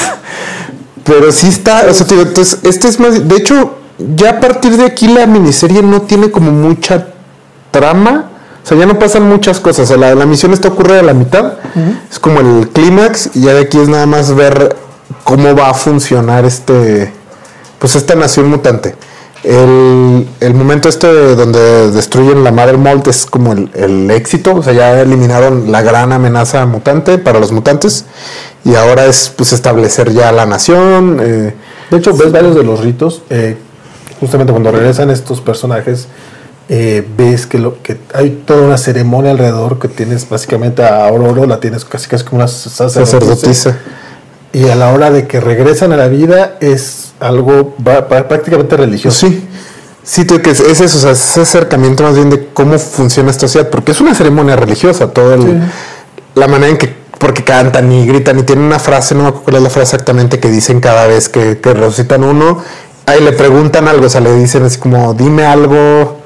[1.03, 3.77] Pero sí está, o sea, te digo, entonces, este es más, de hecho,
[4.15, 7.07] ya a partir de aquí la miniserie no tiene como mucha
[7.71, 8.29] trama,
[8.63, 11.01] o sea, ya no pasan muchas cosas, o sea, la, la misión esta ocurre a
[11.01, 11.53] la mitad,
[12.09, 14.75] es como el clímax, y ya de aquí es nada más ver
[15.23, 17.11] cómo va a funcionar este,
[17.81, 18.95] pues esta nación mutante.
[19.43, 24.53] El, el momento este de donde destruyen la Mother Mold es como el, el éxito,
[24.53, 28.05] o sea, ya eliminaron la gran amenaza mutante para los mutantes
[28.63, 31.17] y ahora es pues establecer ya la nación.
[31.19, 31.55] eh,
[31.89, 33.23] De hecho, ves varios de los ritos.
[33.31, 33.57] eh,
[34.19, 36.07] justamente cuando regresan estos personajes,
[36.69, 41.47] eh, ves que, lo, que hay toda una ceremonia alrededor que tienes básicamente a Aurora,
[41.47, 43.05] la tienes casi casi como una sacerdotisa.
[43.19, 43.77] sacerdotisa.
[44.53, 49.27] Y a la hora de que regresan a la vida es algo prácticamente religioso.
[49.27, 49.47] Sí,
[50.03, 53.31] sí, que es, es eso, o sea, es ese acercamiento más bien de cómo funciona
[53.31, 55.59] esta sociedad, porque es una ceremonia religiosa, todo el- Sí.
[56.35, 59.43] la manera en que, porque cantan y gritan y tienen una frase, no me acuerdo
[59.45, 62.57] cuál es la frase exactamente que dicen cada vez que, que resucitan uno,
[63.05, 66.17] ahí le preguntan algo, o sea, le dicen así como, dime algo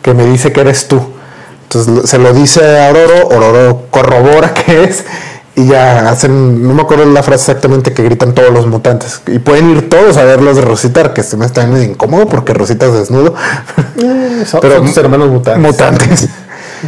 [0.00, 1.00] que me dice que eres tú.
[1.64, 5.04] Entonces se lo dice a Ororo, Ororo corrobora que es
[5.54, 9.38] y ya hacen, no me acuerdo la frase exactamente que gritan todos los mutantes y
[9.38, 13.34] pueden ir todos a verlos resucitar, que se me está medio incómodo porque recitas desnudo.
[13.98, 15.62] Eh, son, Pero son tus hermanos mutantes.
[15.62, 16.28] Mutantes.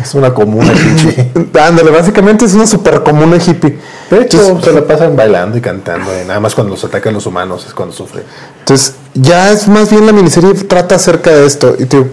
[0.03, 1.31] Es una comuna hippie.
[1.61, 3.79] Ándale, básicamente es una super comuna hippie.
[4.11, 6.11] De hecho, Entonces- se la pasan bailando y cantando.
[6.21, 8.25] y nada más cuando los atacan los humanos es cuando sufren.
[8.61, 11.77] Entonces, ya es más bien la miniserie trata acerca de esto.
[11.79, 12.05] Y te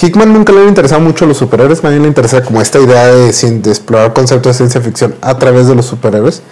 [0.00, 2.78] Hickman nunca le había interesado mucho a los superhéroes, más bien le interesa como esta
[2.78, 6.42] idea de, explorar conceptos de ciencia ficción a través de los superhéroes.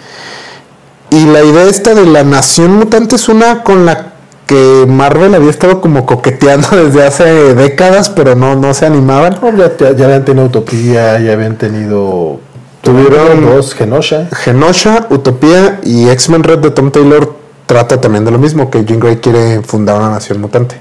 [1.11, 4.13] Y la idea esta de la nación mutante es una con la
[4.47, 9.37] que Marvel había estado como coqueteando desde hace décadas, pero no, no se animaban.
[9.41, 12.39] No, ya, ya- ya habían tenido Utopía, ya habían tenido.
[12.83, 14.27] Tuvieron- dos, Genosha.
[14.31, 17.35] Genosha, Utopía y X-Men Red de Tom Taylor
[17.65, 20.79] trata también de lo mismo, que Jean Grey quiere fundar una nación mutante.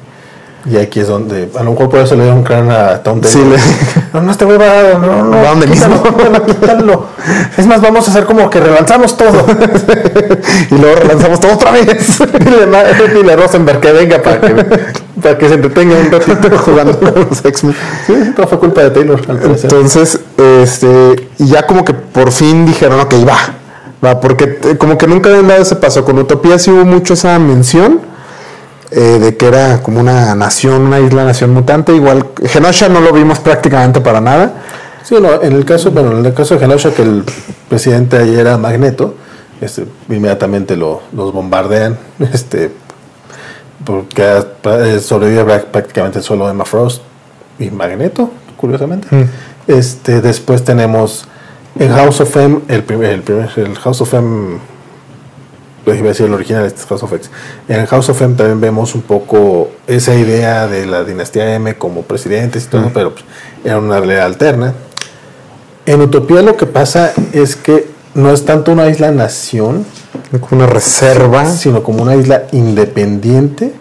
[0.67, 3.39] Y aquí es donde, a lo mejor por eso le dieron crán a Tom Sí,
[3.39, 3.59] Taylor.
[3.59, 6.17] le- No, no, este güey va, no, no, Va donde quítalo, mismo.
[6.17, 7.07] quítalo, quítalo.
[7.59, 9.45] Es más, vamos a hacer como que relanzamos todo.
[10.71, 12.19] y luego relanzamos todo otra vez.
[13.15, 14.55] Dile a Rosenberg que venga para que,
[15.23, 17.77] para que se entretenga un ratito jugando con los X-Men.
[18.07, 19.65] Sí, todo fue culpa de Taylor, al parecer.
[19.73, 20.19] Entonces,
[20.63, 23.37] este, y ya como que por fin dijeron, ok, va,
[24.03, 26.05] va, porque como que nunca habían dado ese paso.
[26.07, 28.01] Con Utopía sí hubo mucho esa mención
[28.97, 31.95] eh, de que era como una nación, una isla nación mutante.
[31.95, 34.63] Igual, Genosha no lo vimos prácticamente para nada.
[35.03, 37.25] Sí, no, en el caso, bueno, en el caso de Genosha, que el
[37.69, 39.15] presidente ahí era Magneto,
[39.61, 41.99] este, inmediatamente lo, los bombardean,
[42.33, 42.71] este,
[43.85, 44.23] porque
[44.65, 47.03] eh, sobrevive prá- prácticamente solo Emma Frost
[47.59, 49.09] y Magneto, curiosamente.
[49.67, 51.27] Este, después tenemos
[51.79, 54.59] en House of M, el primer, el primer, el House of M,
[55.87, 57.31] iba a decir el original, este es House of X.
[57.69, 62.03] En House of M también vemos un poco esa idea de la dinastía M como
[62.03, 63.25] presidentes y todo, pero pues,
[63.65, 64.73] era una realidad alterna.
[65.87, 69.85] En Utopía lo que pasa es que no es tanto una isla nación,
[70.41, 71.45] Como una reserva.
[71.51, 73.73] sino como una isla independiente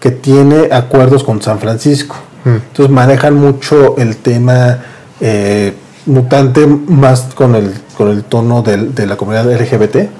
[0.00, 2.16] que tiene acuerdos con San Francisco.
[2.44, 4.78] Entonces manejan mucho el tema
[5.20, 5.72] eh,
[6.06, 10.10] mutante más con el, con el tono del- de la comunidad LGBT.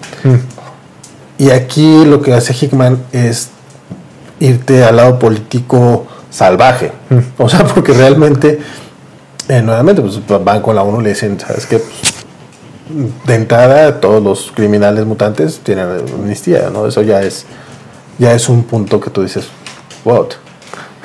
[1.45, 3.51] Y aquí lo que hace Hickman es
[4.41, 6.91] irte al lado político salvaje.
[7.37, 8.61] O sea, porque realmente,
[9.49, 11.81] eh, nuevamente, pues van con la ONU y le dicen, ¿sabes qué?
[11.81, 12.15] Pues,
[13.27, 16.87] de entrada, todos los criminales mutantes tienen amnistía, ¿no?
[16.87, 17.45] Eso ya es,
[18.19, 19.45] ya es un punto que tú dices,
[20.03, 20.29] what?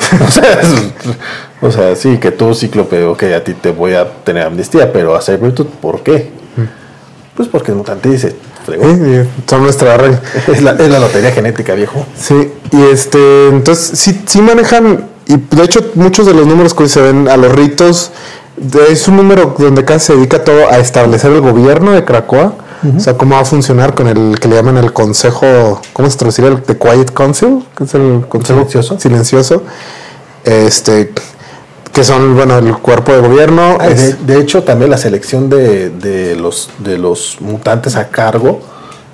[0.25, 1.15] o, sea, es-
[1.61, 5.17] o sea, sí, que tú, Cíclope, ok, a ti te voy a tener amnistía, pero
[5.17, 6.31] a Sabretooth, ¿por qué?
[7.35, 8.37] Pues porque el mutante dice.
[8.67, 9.25] ¿Eh?
[9.47, 10.21] Son nuestra regla.
[10.47, 12.05] Es la, es la lotería genética, viejo.
[12.17, 16.83] Sí, y este, entonces sí, sí manejan, y de hecho muchos de los números que
[16.83, 18.11] hoy se ven a los ritos,
[18.89, 22.53] es un número donde casi se dedica todo a establecer el gobierno de Cracoa,
[22.95, 26.17] o sea, cómo va a funcionar con el que le llaman el consejo, ¿cómo se
[26.17, 26.49] traduciría?
[26.51, 28.99] El The Quiet Council, que es el consejo Silencioso.
[28.99, 29.63] silencioso,
[30.45, 31.11] este,
[31.93, 33.77] que son, bueno, el cuerpo de gobierno.
[33.79, 33.87] Ah,
[34.25, 38.61] de, hecho, también la selección de, de los, de los mutantes a cargo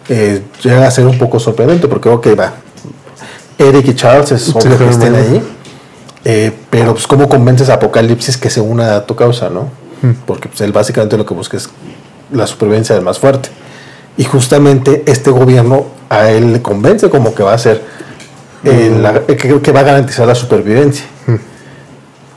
[0.10, 2.54] eh, llega a ser un poco sorprendente, porque, ok, va.
[3.58, 5.42] Eric y Charles es obvio que estén ahí,
[6.26, 9.70] eh, pero pues, ¿cómo convences a Apocalipsis que se una a tu causa, no?
[10.28, 11.70] Porque pues, él básicamente lo que busca es
[12.32, 13.50] la supervivencia del más fuerte.
[14.18, 17.82] Y justamente este gobierno a él le convence como que va a ser
[18.64, 21.06] eh, la- que, que va a garantizar la supervivencia.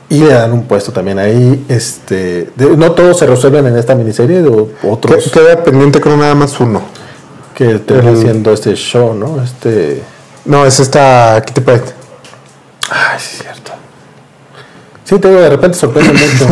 [0.09, 1.65] Y le dan un puesto también ahí.
[1.69, 6.35] Este, de- no todos se resuelven en esta miniserie, o- otros queda pendiente con nada
[6.35, 6.81] más uno.
[7.55, 9.43] que terminan el- siendo este show, ¿no?
[9.43, 10.01] Este.
[10.45, 11.83] No, es esta Kitty Pryde.
[12.89, 13.71] Ay, sí, es cierto.
[15.03, 16.47] Sí, te digo, de repente sorprende mucho.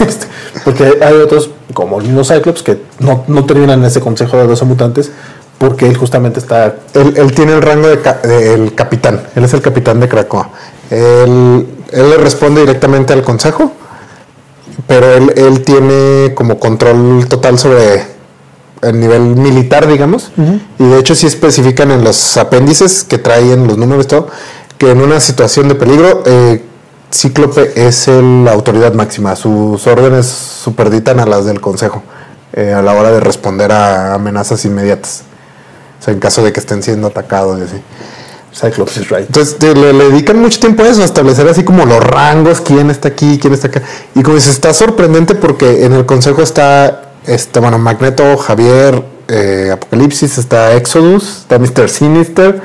[0.06, 0.26] Este,
[0.64, 4.64] porque hay otros, como mismo Cyclops, que no, no terminan en ese consejo de 12
[4.64, 5.10] mutantes,
[5.58, 6.76] porque él justamente está.
[6.94, 9.20] Él, él tiene el rango de, ca- de- el capitán.
[9.34, 10.50] Él es el capitán de Krakoa.
[10.90, 13.72] Él, él le responde directamente al consejo,
[14.86, 18.04] pero él, él tiene como control total sobre
[18.82, 20.32] el nivel militar, digamos.
[20.78, 24.28] Y de hecho sí especifican en los apéndices que traen los números y todo,
[24.78, 26.64] que en una situación de peligro, eh,
[27.12, 29.36] Cíclope es el- la autoridad máxima.
[29.36, 32.02] Sus órdenes superditan a las del consejo
[32.54, 35.22] eh, a la hora de responder a amenazas inmediatas.
[36.00, 37.76] O sea, en caso de que estén siendo atacados y así.
[38.54, 39.26] Cyclops is right.
[39.26, 42.60] Entonces te- le, le dedican mucho tiempo a eso, a establecer así como los rangos,
[42.60, 43.82] quién está aquí, quién está acá.
[44.14, 49.70] Y como dices, está sorprendente porque en el consejo está, este, bueno, Magneto, Javier, eh,
[49.72, 51.88] Apocalipsis, está Exodus, está Mr.
[51.88, 52.60] Sinister,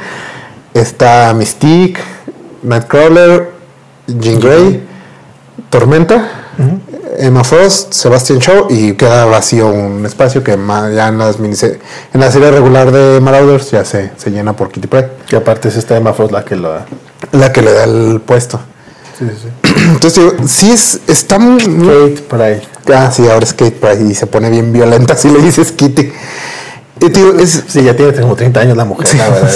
[0.74, 2.02] está Mystique,
[2.64, 3.52] Nightcrawler,
[4.08, 4.84] Jean Grey,
[5.70, 6.30] Tormenta,
[7.18, 12.32] Emma Frost, Sebastian Shaw y queda vacío un espacio que ya en, las en la
[12.32, 15.98] serie regular de Marauders ya se, se llena por Kitty Pryde Que aparte es esta
[15.98, 16.74] Emma Frost la que lo.
[17.32, 18.60] la que le da el puesto.
[19.18, 19.74] Sí, sí, sí.
[19.88, 21.58] Entonces, digo, sí es, está muy...
[21.58, 22.62] Kate Pride.
[22.96, 26.12] Ah, sí, ahora es Kate Pride y se pone bien violenta si le dices Kitty.
[27.00, 29.50] Y te digo, es, Sí, ya tiene como 30 años la mujer, la verdad.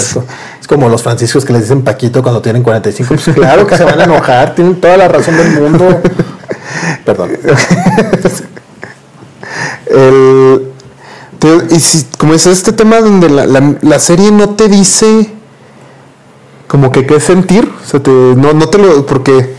[0.60, 3.14] Es como los franciscos que les dicen Paquito cuando tienen 45.
[3.14, 6.00] Pues claro que se van a enojar, tienen toda la razón del mundo.
[7.04, 7.30] Perdón.
[9.86, 10.72] el,
[11.38, 15.30] te y si, como es este tema donde la, la- la serie no te dice
[16.68, 19.54] como que qué sentir, o sea, te- no, no te lo, porque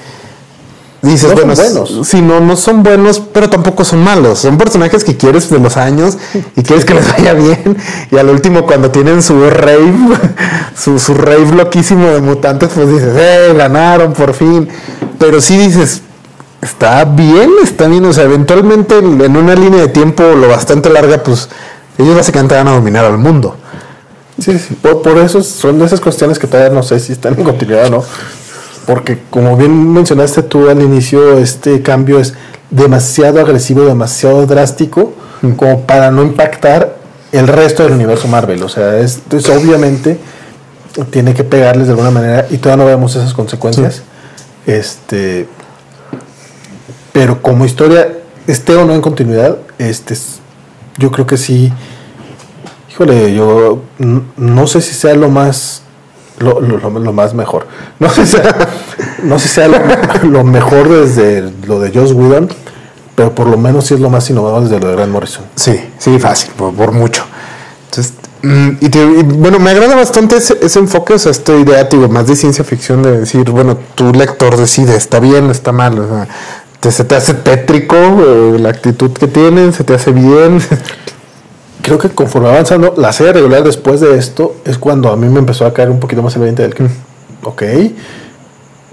[1.03, 2.07] dices, No son bueno, buenos.
[2.07, 4.39] sí, no, no son buenos, pero tampoco son malos.
[4.39, 6.17] Son personajes que quieres de los años
[6.55, 7.77] y quieres que les vaya bien.
[8.09, 9.93] Y al último, cuando tienen su rave,
[10.75, 13.53] su, su rave loquísimo de mutantes, pues dices, ¡eh!
[13.55, 14.67] Ganaron por fin.
[15.19, 16.01] Pero sí dices,
[16.63, 18.05] está bien, está bien.
[18.05, 21.49] O sea, eventualmente en una línea de tiempo lo bastante larga, pues
[21.97, 23.57] ellos básicamente van a dominar al mundo.
[24.39, 24.75] Sí, sí.
[24.75, 27.87] Por, por eso son de esas cuestiones que todavía no sé si están en continuidad
[27.87, 28.03] o no.
[28.85, 32.33] Porque como bien mencionaste tú al inicio, este cambio es
[32.69, 35.13] demasiado agresivo, demasiado drástico,
[35.55, 36.95] como para no impactar
[37.31, 38.63] el resto del universo Marvel.
[38.63, 40.17] O sea, esto es obviamente
[41.09, 44.03] tiene que pegarles de alguna manera y todavía no vemos esas consecuencias.
[44.65, 45.47] Este,
[47.13, 48.09] pero como historia,
[48.47, 50.39] esté o no en continuidad, este, es-
[50.97, 51.71] yo creo que sí.
[52.91, 53.81] Híjole, yo
[54.37, 55.81] no sé si sea lo más
[56.39, 57.67] lo, lo- lo- más mejor.
[57.99, 58.55] No sé si sea,
[59.23, 59.77] no sé si sea lo,
[60.29, 62.49] lo mejor desde lo de Joss Whedon,
[63.15, 65.45] pero por lo menos sí es lo más innovador desde lo de Grant Morrison.
[65.55, 67.23] Sí, sí, fácil, por, por mucho.
[67.89, 71.55] Entonces, mm, y, te- y, bueno, me agrada bastante ese, ese enfoque, o sea, esta
[71.55, 75.71] idea, digo, más de ciencia ficción, de decir, bueno, tu lector decide, está bien, está
[75.71, 76.27] mal, o sea,
[76.83, 80.61] te, se te hace tétrico eh, la actitud que tienen, se te hace bien.
[81.81, 85.27] Creo que conforme va avanzando la serie regular después de esto es cuando a mí
[85.27, 86.87] me empezó a caer un poquito más el 20 del que,
[87.43, 87.63] ok,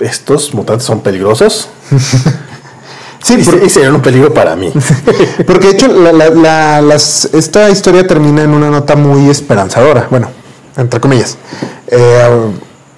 [0.00, 1.68] estos mutantes son peligrosos
[3.22, 4.72] sí, y, por- se- y serían un peligro para mí.
[5.46, 10.06] porque de hecho, la- la- la- las- esta historia termina en una nota muy esperanzadora,
[10.10, 10.28] bueno,
[10.76, 11.36] entre comillas.
[11.88, 12.50] Eh,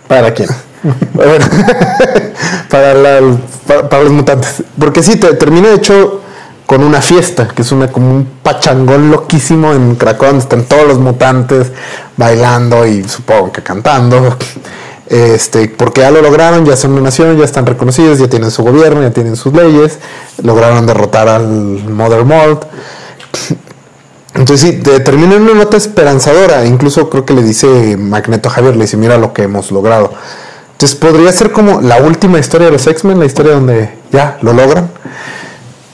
[0.08, 0.48] ¿Para quién?
[2.70, 4.62] Para, los mutantes.
[4.78, 6.20] Porque sí, te, termina de hecho
[6.66, 10.86] con una fiesta, que es una como un pachangón loquísimo en Cracovia, donde están todos
[10.86, 11.70] los mutantes
[12.16, 14.36] bailando y supongo que cantando.
[15.06, 18.62] Este, porque ya lo lograron, ya son una nación, ya están reconocidos, ya tienen su
[18.62, 19.98] gobierno, ya tienen sus leyes,
[20.42, 22.60] lograron derrotar al Mother Mold.
[24.34, 26.64] Entonces sí, te- termina en una nota esperanzadora.
[26.64, 30.14] Incluso creo que le dice Magneto Javier, le dice, mira lo que hemos logrado.
[30.82, 34.52] Entonces podría ser como la última historia de los X-Men, la historia donde ya lo
[34.52, 34.90] logran.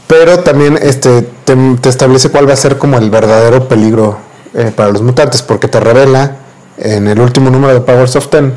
[0.07, 4.17] Pero también este, te, te establece cuál va a ser como el verdadero peligro
[4.55, 6.37] eh, para los mutantes, porque te revela
[6.79, 8.55] en el último número de Powers of Ten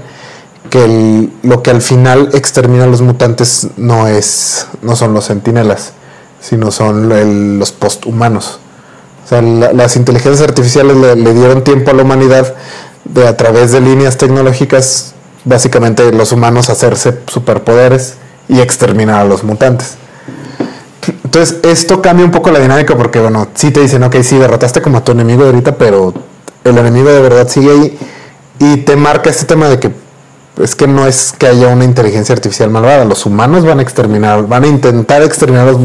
[0.70, 5.92] que lo que al final extermina a los mutantes no es no son los sentinelas,
[6.40, 8.60] sino son el- los posthumanos.
[9.26, 12.56] O sea, la- las inteligencias artificiales le, le dieron tiempo a la humanidad
[13.04, 15.16] de a través de líneas tecnológicas,
[15.46, 18.16] básicamente los humanos hacerse superpoderes
[18.48, 19.96] y exterminar a los mutantes.
[21.24, 24.82] Entonces, esto cambia un poco la dinámica porque, bueno, sí te dicen, ok, sí, derrotaste
[24.82, 26.14] como a tu enemigo ahorita, pero
[26.64, 28.00] el enemigo de verdad sigue ahí
[28.60, 29.92] y te marca este tema de que
[30.62, 34.46] es que no es que haya una inteligencia artificial malvada, los humanos van a exterminar,
[34.48, 35.82] van a intentar exterminar a los,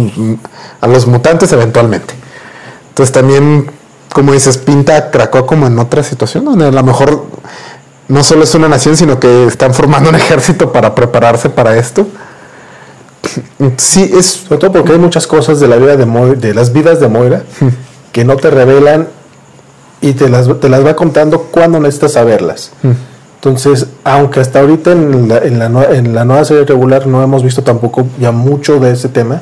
[0.80, 2.14] a los mutantes eventualmente.
[2.88, 3.70] Entonces también,
[4.12, 7.26] como dices, pinta a Krakoa como en otra situación, donde a lo mejor
[8.08, 12.06] no solo es una nación, sino que están formando un ejército para prepararse para esto.
[13.76, 16.72] Sí, es Sobre todo porque hay muchas cosas de la vida de, Moira- de las
[16.72, 17.42] vidas de Moira
[18.12, 19.08] que no te revelan
[20.00, 22.70] y te las, te las va contando cuando necesitas saberlas.
[23.36, 27.42] Entonces, aunque hasta ahorita en la, en, la, en la nueva serie regular no hemos
[27.42, 29.40] visto tampoco ya mucho de ese tema,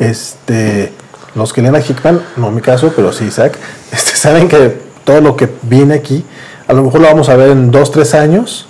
[0.00, 0.92] este,
[1.34, 3.58] los que leen a Hickman, no en mi caso, pero sí Isaac,
[3.92, 6.24] este, saben que todo lo que viene aquí,
[6.68, 8.66] a lo mejor lo vamos a ver en dos, tres años,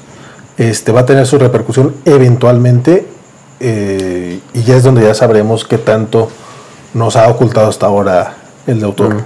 [0.59, 3.07] este, va a tener su repercusión eventualmente
[3.61, 6.29] eh, y ya es donde ya sabremos qué tanto
[6.95, 8.35] nos ha ocultado hasta ahora
[8.67, 9.23] el autor.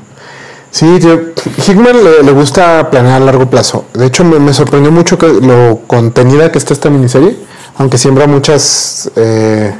[0.70, 1.18] Sí, yo-
[1.66, 3.86] Hickman le, gusta planear a largo plazo.
[3.94, 7.36] De hecho, me, me sorprendió mucho que lo contenida que está esta miniserie,
[7.78, 9.74] aunque siembra muchas, eh,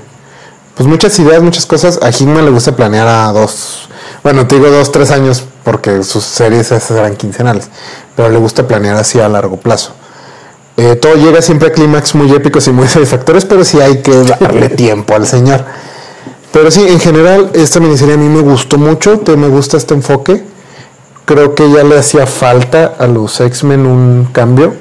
[0.75, 1.99] pues muchas ideas, muchas cosas.
[2.03, 3.89] A Hickman le gusta planear a dos,
[4.23, 7.71] bueno, te digo dos, tres años, porque sus series esas eran quincenales,
[8.15, 9.95] pero le gusta planear así a largo plazo.
[10.77, 14.13] Eh, todo llega siempre a clímax muy épicos y muy satisfactorios, pero sí hay que
[14.23, 15.65] darle tiempo al señor.
[16.53, 19.95] Pero sí, en general, esta miniserie a mí me gustó mucho, te, me gusta este
[19.95, 20.45] enfoque.
[21.25, 24.73] Creo que ya le hacía falta a los X-Men un cambio.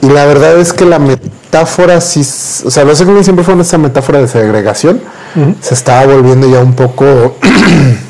[0.00, 3.76] Y la verdad es que la metáfora sí, o sea, los X-Men siempre fueron esa
[3.76, 5.02] metáfora de segregación.
[5.60, 7.36] Se estaba volviendo ya un poco,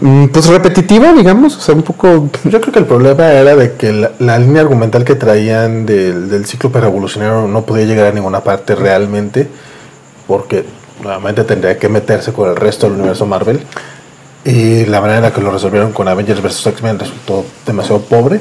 [0.00, 3.92] pues repetitiva, digamos, o sea, un poco Yo creo que el problema era de que
[3.92, 8.40] la, la línea argumental que traían del, del ciclo revolucionario no podía llegar a ninguna
[8.40, 9.48] parte realmente,
[10.26, 10.64] porque
[11.02, 13.60] nuevamente tendría que meterse con el resto del universo Marvel.
[14.44, 16.66] Y la manera en la que lo resolvieron con Avengers vs.
[16.66, 18.40] X-Men resultó demasiado pobre.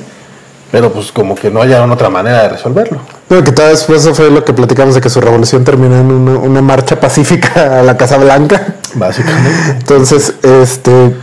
[0.72, 3.00] Pero pues como que no hallaron otra manera de resolverlo.
[3.30, 6.12] No, que todo después eso fue lo que platicamos de que su revolución terminó en
[6.12, 8.76] una, una marcha pacífica a la Casa Blanca.
[8.94, 9.72] Básicamente.
[9.72, 11.16] Entonces, este,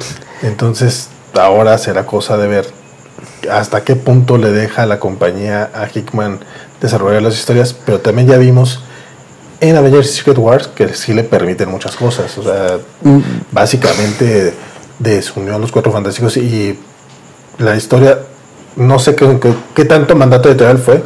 [0.43, 2.67] Entonces, ahora será cosa de ver
[3.51, 6.41] hasta qué punto le deja a la compañía a Hickman
[6.81, 8.83] desarrollar las historias, pero también ya vimos
[9.61, 12.37] en Avengers Secret Wars que sí le permiten muchas cosas.
[12.39, 12.79] O sea,
[13.51, 14.55] básicamente
[14.99, 16.79] desunió a los cuatro fantásticos y
[17.59, 18.19] la historia,
[18.79, 21.03] no sé qué, qué- qué tanto mandato editorial fue,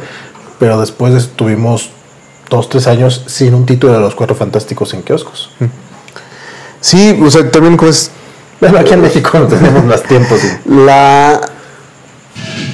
[0.59, 1.89] pero después estuvimos
[2.49, 5.49] dos, tres años sin un título de los cuatro fantásticos en kioscos.
[6.79, 8.11] sí, o sea, también pues
[8.59, 10.35] Bueno, aquí en México no tenemos más tiempo.
[10.39, 10.47] sí.
[10.65, 11.41] la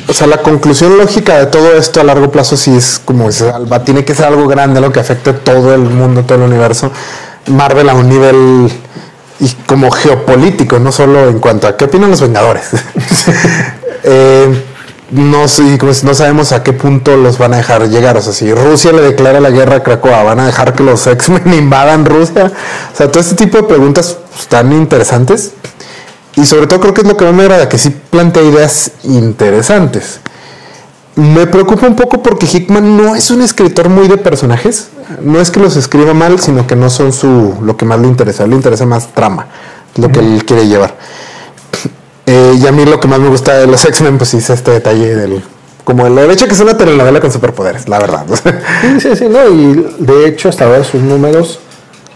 [0.08, 3.84] o sea, la conclusión lógica de todo esto a largo plazo sí es como Alba,
[3.84, 6.92] tiene que ser algo grande, lo que afecte a todo el mundo, todo el universo.
[7.48, 8.72] Marvel a un nivel
[9.40, 12.70] y como geopolítico, no solo en cuanto a qué opinan los Vengadores.
[14.04, 14.64] Eh,
[15.12, 18.18] no, no sabemos a qué punto los van a dejar llegar.
[18.18, 21.06] O sea, si Rusia le declara la guerra a Krakoa, ¿van a dejar que los
[21.08, 22.52] X-Men invadan Rusia?
[22.94, 25.54] O sea, todo este tipo de preguntas están interesantes.
[26.36, 28.92] Y sobre todo creo que es lo que más me agrada, que sí plantea ideas
[29.04, 30.20] interesantes.
[31.16, 34.90] Me preocupa un poco porque Hickman no es un escritor muy de personajes.
[35.22, 38.08] No es que los escriba mal, sino que no son su lo que más le
[38.08, 38.48] interesa.
[38.48, 39.48] Le interesa más trama,
[39.96, 40.96] lo que él quiere llevar.
[42.32, 44.70] Eh, y a mí lo que más me gusta de los X-Men, pues es este
[44.70, 45.44] detalle del.
[45.84, 48.28] Como el hecho que es una telenovela con superpoderes, la verdad.
[49.00, 51.60] Sí, sí, sí, no, y de hecho hasta ahora sus números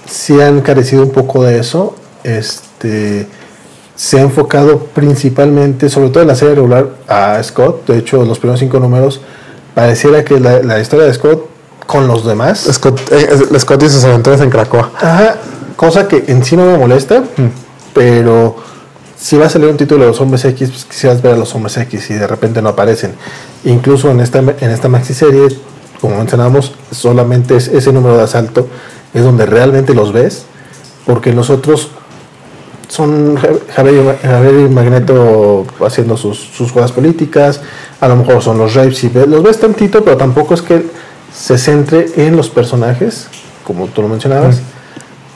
[0.08, 1.96] sí han carecido un poco de eso.
[2.24, 3.28] Este
[3.96, 7.88] se ha enfocado principalmente, sobre todo en la serie regular, a Scott.
[7.88, 9.20] De hecho, los primeros cinco números
[9.74, 11.48] pareciera que la, la historia de Scott
[11.88, 12.70] con los demás.
[12.72, 14.92] Scott, eh, Scott y sus aventuras en Krakoa.
[14.96, 15.38] Ajá,
[15.76, 17.24] cosa que en sí no me molesta,
[17.96, 18.58] pero
[19.24, 21.56] si va a salir un título de los hombres X, pues quisieras ver a los
[21.56, 23.14] hombres X y de repente no aparecen.
[23.64, 25.48] Incluso en esta, en esta maxi serie,
[26.02, 28.68] como mencionábamos, solamente es ese número de asalto
[29.14, 30.44] es donde realmente los ves,
[31.06, 31.92] porque los otros
[32.90, 37.62] son Ja- Javier, Javier y Magneto haciendo sus, sus jugadas políticas,
[38.02, 40.86] a lo mejor son los rapes y ve- los ves tantito, pero tampoco es que
[41.34, 43.28] se centre en los personajes,
[43.64, 44.60] como tú lo mencionabas.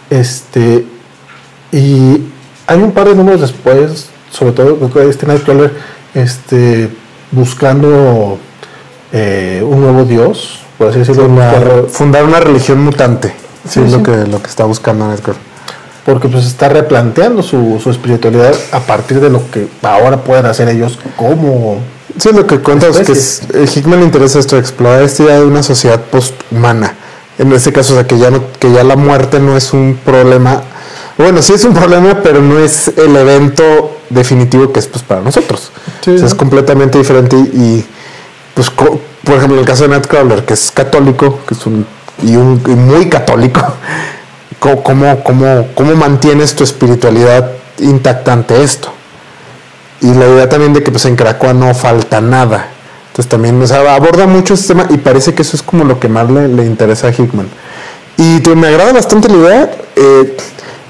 [0.10, 0.86] Este,
[1.72, 2.27] y
[2.68, 5.74] hay un par de números después, sobre todo creo que este Nightcrawler,
[6.14, 6.90] este,
[7.32, 8.38] buscando
[9.12, 11.28] eh, un nuevo dios, por así decirlo,
[11.90, 13.34] Fundar, una religión mutante.
[13.68, 13.98] Sí, es sí.
[13.98, 15.42] Lo, que, lo que está buscando Nightcrawler.
[16.06, 20.70] porque pues está replanteando su, su espiritualidad a partir de lo que ahora pueden hacer
[20.70, 21.80] ellos como
[22.18, 25.40] Sí, lo que cuentas es que es, eh, Hickman le interesa esto, explorar esta idea
[25.40, 26.96] de una sociedad posthumana.
[27.38, 30.00] En este caso, o sea, que ya, no, que ya la muerte no es un
[30.04, 30.64] problema.
[31.18, 35.22] Bueno, sí es un problema, pero no es el evento definitivo que es pues, para
[35.22, 35.72] nosotros.
[36.02, 37.86] Sí, O sea, es completamente diferente y, y,
[38.54, 41.86] pues, co- por ejemplo, en el caso de Nightcrawler, que es católico, que es un,
[42.22, 43.62] y, un, y muy católico,
[44.60, 48.94] co- ¿cómo, cómo, ¿cómo mantienes tu espiritualidad intacta ante esto?
[50.02, 52.70] Y la idea también de que pues en Krakoa no falta nada.
[53.08, 56.00] Entonces también o sea, aborda mucho este tema y parece que eso es como lo
[56.00, 57.48] que más le, le interesa a Hickman.
[58.18, 59.72] Y te- me agrada bastante la idea.
[59.96, 60.38] eh,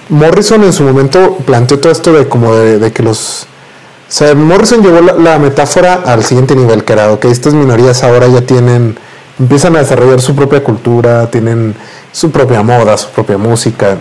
[0.09, 3.43] Morrison en su momento planteó todo esto de como de, de que los...
[3.43, 8.03] O sea, Morrison llevó la, la metáfora al siguiente nivel, que era, ok, estas minorías
[8.03, 8.97] ahora ya tienen,
[9.37, 11.75] empiezan a desarrollar su propia cultura, tienen
[12.13, 13.97] su propia moda, su propia música,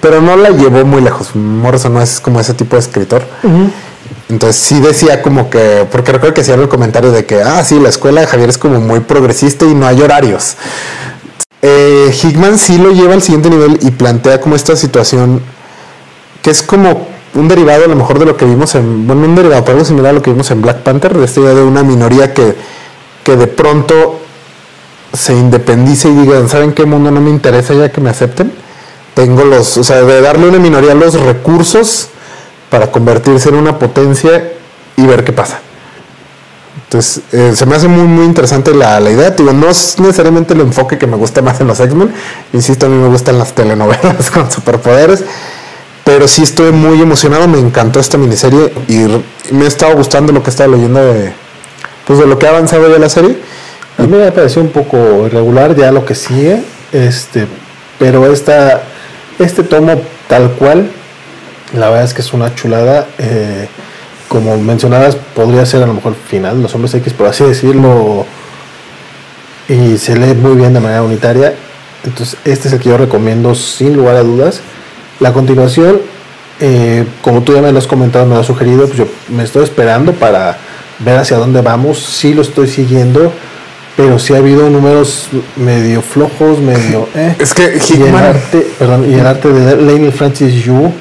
[0.00, 1.34] pero no la llevó muy lejos.
[1.34, 3.22] Morrison no es como ese tipo de escritor.
[4.28, 7.78] Entonces sí decía como que, porque recuerdo que hacían el comentario de que, ah, sí,
[7.78, 10.56] la escuela de Javier es como muy progresista y no hay horarios.
[11.66, 15.40] Eh, sí lo lleva al siguiente nivel y plantea como esta situación
[16.42, 19.34] que es como un derivado a lo mejor de lo que vimos en, bueno, un
[19.34, 21.62] derivado, pero algo similar a lo que vimos en Black Panther, de esta idea de
[21.62, 22.54] una minoría que,
[23.24, 24.20] que de pronto
[25.14, 28.52] se independice y digan, ¿saben qué mundo no me interesa ya que me acepten?
[29.14, 32.10] Tengo los, o sea, de darle a una minoría los recursos
[32.68, 34.52] para convertirse en una potencia
[34.98, 35.60] y ver qué pasa.
[36.94, 39.30] Eh, se me hace muy, muy interesante la, la idea.
[39.30, 42.12] Digo, no es necesariamente el enfoque que me gusta más en los X-Men.
[42.52, 45.24] Insisto, a mí me gustan las telenovelas con superpoderes.
[46.04, 47.48] Pero sí estoy muy emocionado.
[47.48, 49.06] Me encantó esta miniserie y
[49.52, 51.32] me ha estado gustando lo que estaba leyendo de,
[52.06, 53.38] pues, de lo que ha avanzado ya la serie.
[53.98, 56.62] A mí me pareció un poco irregular ya lo que sigue,
[56.92, 57.46] este,
[57.98, 58.82] pero esta,
[59.38, 60.90] este tomo tal cual,
[61.72, 63.06] la verdad es que es una chulada.
[63.18, 63.68] eh,
[64.28, 68.26] como mencionabas, podría ser a lo mejor final, los hombres X, por así decirlo,
[69.68, 71.54] y se lee muy bien de manera unitaria.
[72.04, 74.60] Entonces, este es el que yo recomiendo sin lugar a dudas.
[75.20, 76.00] La continuación,
[76.60, 79.44] eh, como tú ya me lo has comentado, me lo has sugerido, pues yo me
[79.44, 80.58] estoy esperando para
[80.98, 81.98] ver hacia dónde vamos.
[81.98, 83.32] Sí lo estoy siguiendo,
[83.96, 87.08] pero sí ha habido números medio flojos, medio...
[87.14, 87.36] eh.
[87.38, 90.92] Es que Y el Hickman, arte, perdón, y el arte de Laney Francis Yu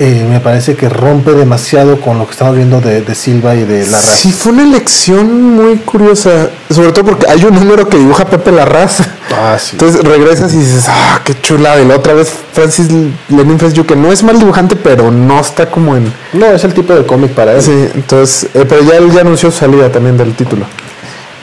[0.00, 3.64] eh, me parece que rompe demasiado con lo que estamos viendo de, de Silva y
[3.64, 4.04] de Larraz.
[4.04, 8.52] sí fue una elección muy curiosa, sobre todo porque hay un número que dibuja Pepe
[8.52, 9.00] Larraz.
[9.36, 9.70] Ah, sí.
[9.72, 11.80] Entonces regresas y dices, ah, qué chulada.
[11.82, 12.88] Y la otra vez Francis
[13.28, 16.12] Lenin Francis Yu, que no es mal dibujante, pero no está como en...
[16.32, 17.62] no, es el tipo de cómic para él.
[17.62, 20.64] Sí, entonces, eh, pero ya él ya anunció su salida también del título.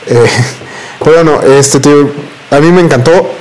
[0.06, 0.24] Eh,
[1.04, 2.10] pero bueno, este tío,
[2.50, 3.32] a mí me encantó.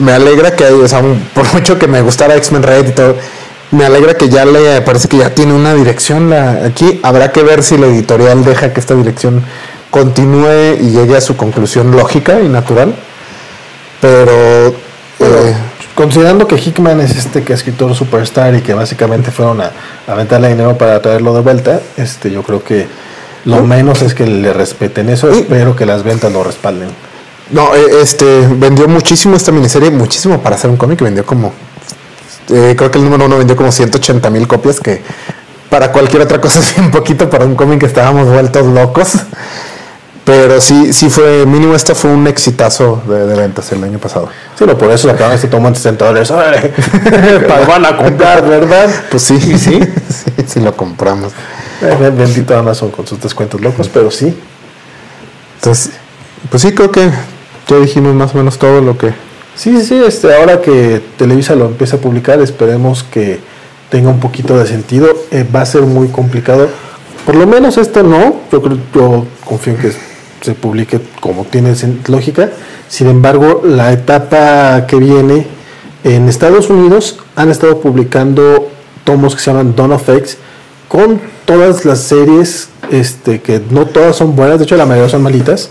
[0.00, 1.02] Me alegra que, o sea,
[1.34, 3.16] por mucho que me gustara X-Men Red y todo,
[3.70, 7.00] me alegra que ya le parece que ya tiene una dirección la, aquí.
[7.02, 9.42] Habrá que ver si la editorial deja que esta dirección
[9.90, 12.94] continúe y llegue a su conclusión lógica y natural.
[14.00, 14.68] Pero,
[15.20, 15.54] eh,
[15.94, 19.72] considerando que Hickman es este que escritor superstar y que básicamente fueron a,
[20.06, 22.86] a aventarle dinero para traerlo de vuelta, este yo creo que
[23.44, 25.32] lo menos es que le respeten eso.
[25.32, 25.40] Sí.
[25.40, 26.88] Espero que las ventas lo respalden.
[27.50, 31.52] No, eh, este vendió muchísimo esta miniserie, muchísimo para hacer un cómic, vendió como
[32.50, 35.02] eh, creo que el número uno vendió como 180 mil copias, que
[35.70, 39.12] para cualquier otra cosa es bien poquito, para un cómic estábamos vueltos locos.
[40.24, 44.28] Pero sí, sí fue, mínimo esta fue un exitazo de, de ventas el año pasado.
[44.58, 46.30] Sí, no, por eso sacaron este tomo en 60 dólares.
[47.02, 48.90] Pues van a comprar, ¿verdad?
[49.10, 49.80] Pues sí, ¿Y sí?
[50.10, 51.32] sí, sí lo compramos.
[51.80, 54.38] Eh, Bendito Amazon con sus descuentos locos, pero sí.
[55.54, 55.92] Entonces,
[56.50, 57.10] pues sí, creo que
[57.66, 59.14] ya dijimos más o menos todo lo que...
[59.58, 63.40] Sí, sí, este, ahora que Televisa lo empieza a publicar, esperemos que
[63.90, 65.08] tenga un poquito de sentido.
[65.32, 66.68] Eh, va a ser muy complicado.
[67.26, 68.36] Por lo menos esto no.
[68.52, 69.92] Yo creo, yo confío en que
[70.42, 71.74] se publique como tiene
[72.06, 72.50] lógica.
[72.88, 75.48] Sin embargo, la etapa que viene
[76.04, 78.70] en Estados Unidos han estado publicando
[79.02, 80.08] tomos que se llaman Dawn of
[80.86, 85.22] con todas las series este, que no todas son buenas, de hecho la mayoría son
[85.22, 85.70] malitas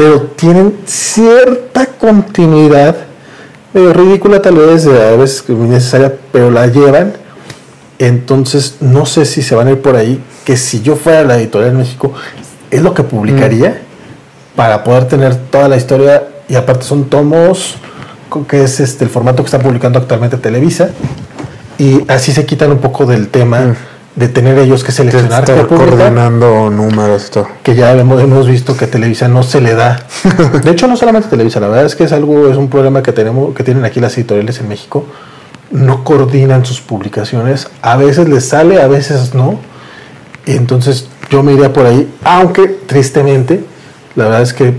[0.00, 2.96] pero tienen cierta continuidad,
[3.74, 7.12] medio ridícula tal vez, eh, a veces innecesaria, pero la llevan.
[7.98, 11.36] Entonces, no sé si se van a ir por ahí, que si yo fuera la
[11.36, 12.14] editorial en México,
[12.70, 13.82] es lo que publicaría
[14.56, 17.74] para poder tener toda la historia, y aparte son tomos,
[18.48, 20.92] que es este, el formato que está publicando actualmente Televisa,
[21.76, 23.76] y así se quitan un poco del tema
[24.16, 27.46] de tener ellos que seleccionar Estar coordinando números todo.
[27.62, 30.04] que ya hemos, hemos visto que Televisa no se le da.
[30.64, 33.12] De hecho, no solamente Televisa, la verdad es que es algo, es un problema que
[33.12, 35.06] tenemos, que tienen aquí las editoriales en México.
[35.70, 37.68] No coordinan sus publicaciones.
[37.82, 39.60] A veces les sale, a veces no.
[40.44, 43.62] Y entonces yo me iría por ahí, aunque tristemente,
[44.16, 44.74] la verdad es que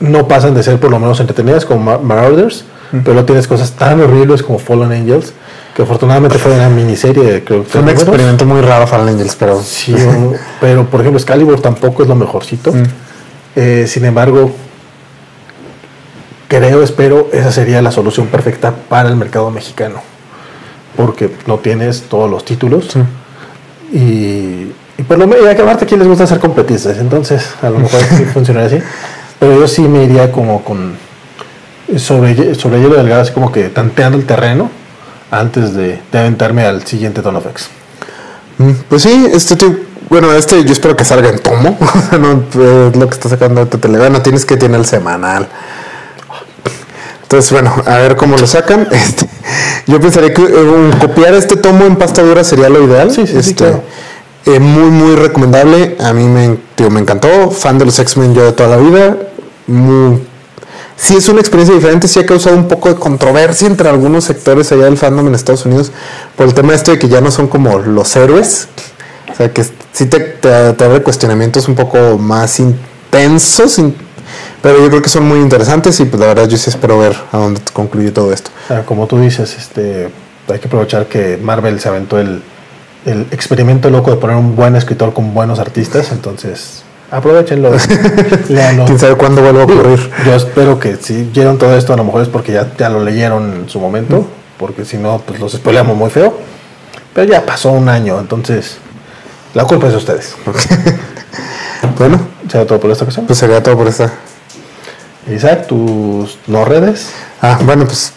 [0.00, 3.72] no pasan de ser por lo menos entretenidas como Ma- Marauders, pero no tienes cosas
[3.72, 5.32] tan horribles como Fallen Angels,
[5.78, 9.62] que afortunadamente fue una miniserie, creo que Fue un experimento muy raro Fallen Angels, pero
[9.62, 12.72] Sí, un- pero por ejemplo, Excalibur tampoco es lo mejorcito.
[13.54, 14.50] Eh, sin embargo,
[16.48, 20.00] creo, espero, esa sería la solución perfecta para el mercado mexicano.
[20.96, 22.88] Porque no tienes todos los títulos.
[23.92, 28.00] Y, y por lo menos, aparte aquí les gusta hacer competencias, entonces a lo mejor
[28.16, 28.84] sí funcionaría así.
[29.38, 30.96] Pero yo sí me iría como con
[31.96, 34.70] sobre, sobre hielo delgado, así como que tanteando el terreno
[35.30, 37.68] antes de, de aventarme al siguiente Dawn of X.
[38.58, 39.56] Mm, Pues sí, este
[40.10, 41.76] bueno, este yo espero que salga en tomo.
[42.18, 44.22] No eh, es lo que está sacando ahorita Televisa.
[44.22, 45.48] Tienes que tener el semanal.
[47.22, 48.88] Entonces, bueno, a ver cómo lo sacan.
[48.92, 49.28] Este,
[49.86, 53.10] yo pensaría que eh, copiar este tomo en pasta dura sería lo ideal.
[53.10, 53.82] Sí, sí, sí, Este, claro.
[54.46, 55.96] eh, muy, muy recomendable.
[56.00, 57.50] A mí me, tío, me encantó.
[57.50, 59.16] Fan de los X-Men yo de toda la vida.
[59.66, 60.22] Muy,
[60.98, 64.70] sí es una experiencia diferente, sí ha causado un poco de controversia entre algunos sectores
[64.72, 65.92] allá del fandom en Estados Unidos
[66.36, 68.68] por el tema este de que ya no son como los héroes.
[69.32, 69.62] O sea, que
[69.92, 73.94] sí te, te, te abre cuestionamientos un poco más intensos, in-
[74.60, 77.16] pero yo creo que son muy interesantes y pues la verdad yo sí espero ver
[77.32, 78.50] a dónde concluye todo esto.
[78.84, 80.10] Como tú dices, este,
[80.48, 82.42] hay que aprovechar que Marvel se aventó el,
[83.06, 87.70] el experimento loco de poner un buen escritor con buenos artistas, entonces aprovechenlo,
[88.48, 88.84] léanlo.
[88.84, 90.10] Quién sabe cuándo vuelva a ocurrir.
[90.24, 93.02] Yo espero que si vieron todo esto, a lo mejor es porque ya, ya lo
[93.02, 94.26] leyeron en su momento,
[94.58, 96.34] porque si no, pues los spoileamos muy feo.
[97.14, 98.78] Pero ya pasó un año, entonces
[99.54, 100.36] la culpa es de ustedes.
[101.96, 103.26] Bueno, ¿Será todo por esta ocasión?
[103.26, 104.12] pues sería todo por esta.
[105.28, 107.10] Isaac, tus no redes.
[107.42, 108.12] Ah, bueno, pues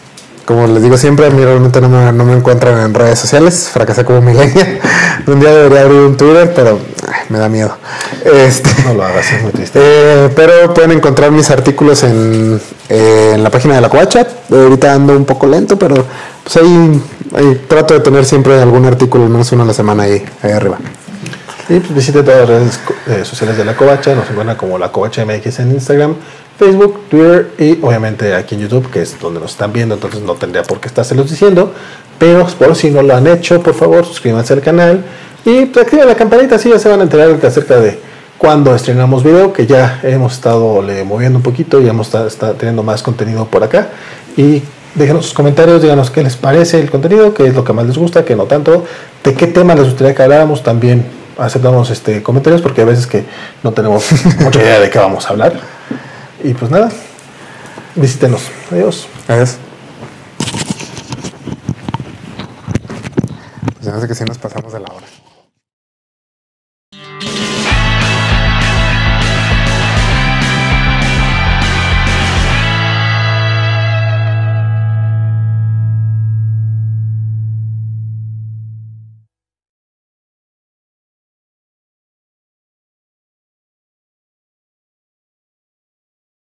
[0.52, 3.70] como les digo siempre, a mí realmente no me, no me encuentran en redes sociales.
[3.72, 4.80] Fracasé como millennial.
[5.28, 7.76] un día debería abrir un Twitter, pero ay, me da miedo.
[8.26, 9.80] Este, No lo hagas, es muy triste.
[9.82, 12.60] eh, pero pueden encontrar mis artículos en,
[12.90, 14.28] eh, en la página de la Covacha.
[14.52, 15.96] Ahorita ando un poco lento, pero
[16.44, 17.02] pues ahí,
[17.36, 20.52] ahí trato de tener siempre algún artículo, al menos uno a la semana ahí, ahí
[20.52, 20.78] arriba.
[21.70, 24.14] Y pues visite todas las redes eh, sociales de La Covacha.
[24.14, 26.16] Nos encuentran como La Covacha MX en Instagram,
[26.62, 29.96] Facebook, Twitter y obviamente aquí en YouTube, que es donde nos están viendo.
[29.96, 31.74] Entonces no tendría por qué estárselos diciendo.
[32.20, 35.04] Pero por si no lo han hecho, por favor, suscríbanse al canal
[35.44, 36.58] y pues, activen la campanita.
[36.58, 38.00] Así ya se van a enterar acerca de
[38.38, 42.84] cuando estrenamos video, que ya hemos estado le moviendo un poquito y hemos estado teniendo
[42.84, 43.90] más contenido por acá.
[44.38, 44.62] Y
[44.94, 47.98] déjenos sus comentarios, díganos qué les parece el contenido, qué es lo que más les
[47.98, 48.86] gusta, qué no tanto,
[49.24, 50.62] de qué tema les gustaría que habláramos.
[50.62, 51.08] También
[51.40, 53.26] aceptamos este comentarios porque a veces que
[53.64, 54.06] no tenemos
[54.40, 55.54] mucha idea de qué vamos a hablar.
[56.44, 56.90] Y pues nada,
[57.96, 58.42] visítenos.
[58.72, 59.08] Adiós.
[59.28, 59.58] Adiós.
[63.74, 65.06] Pues se me hace que sí nos pasamos de la hora.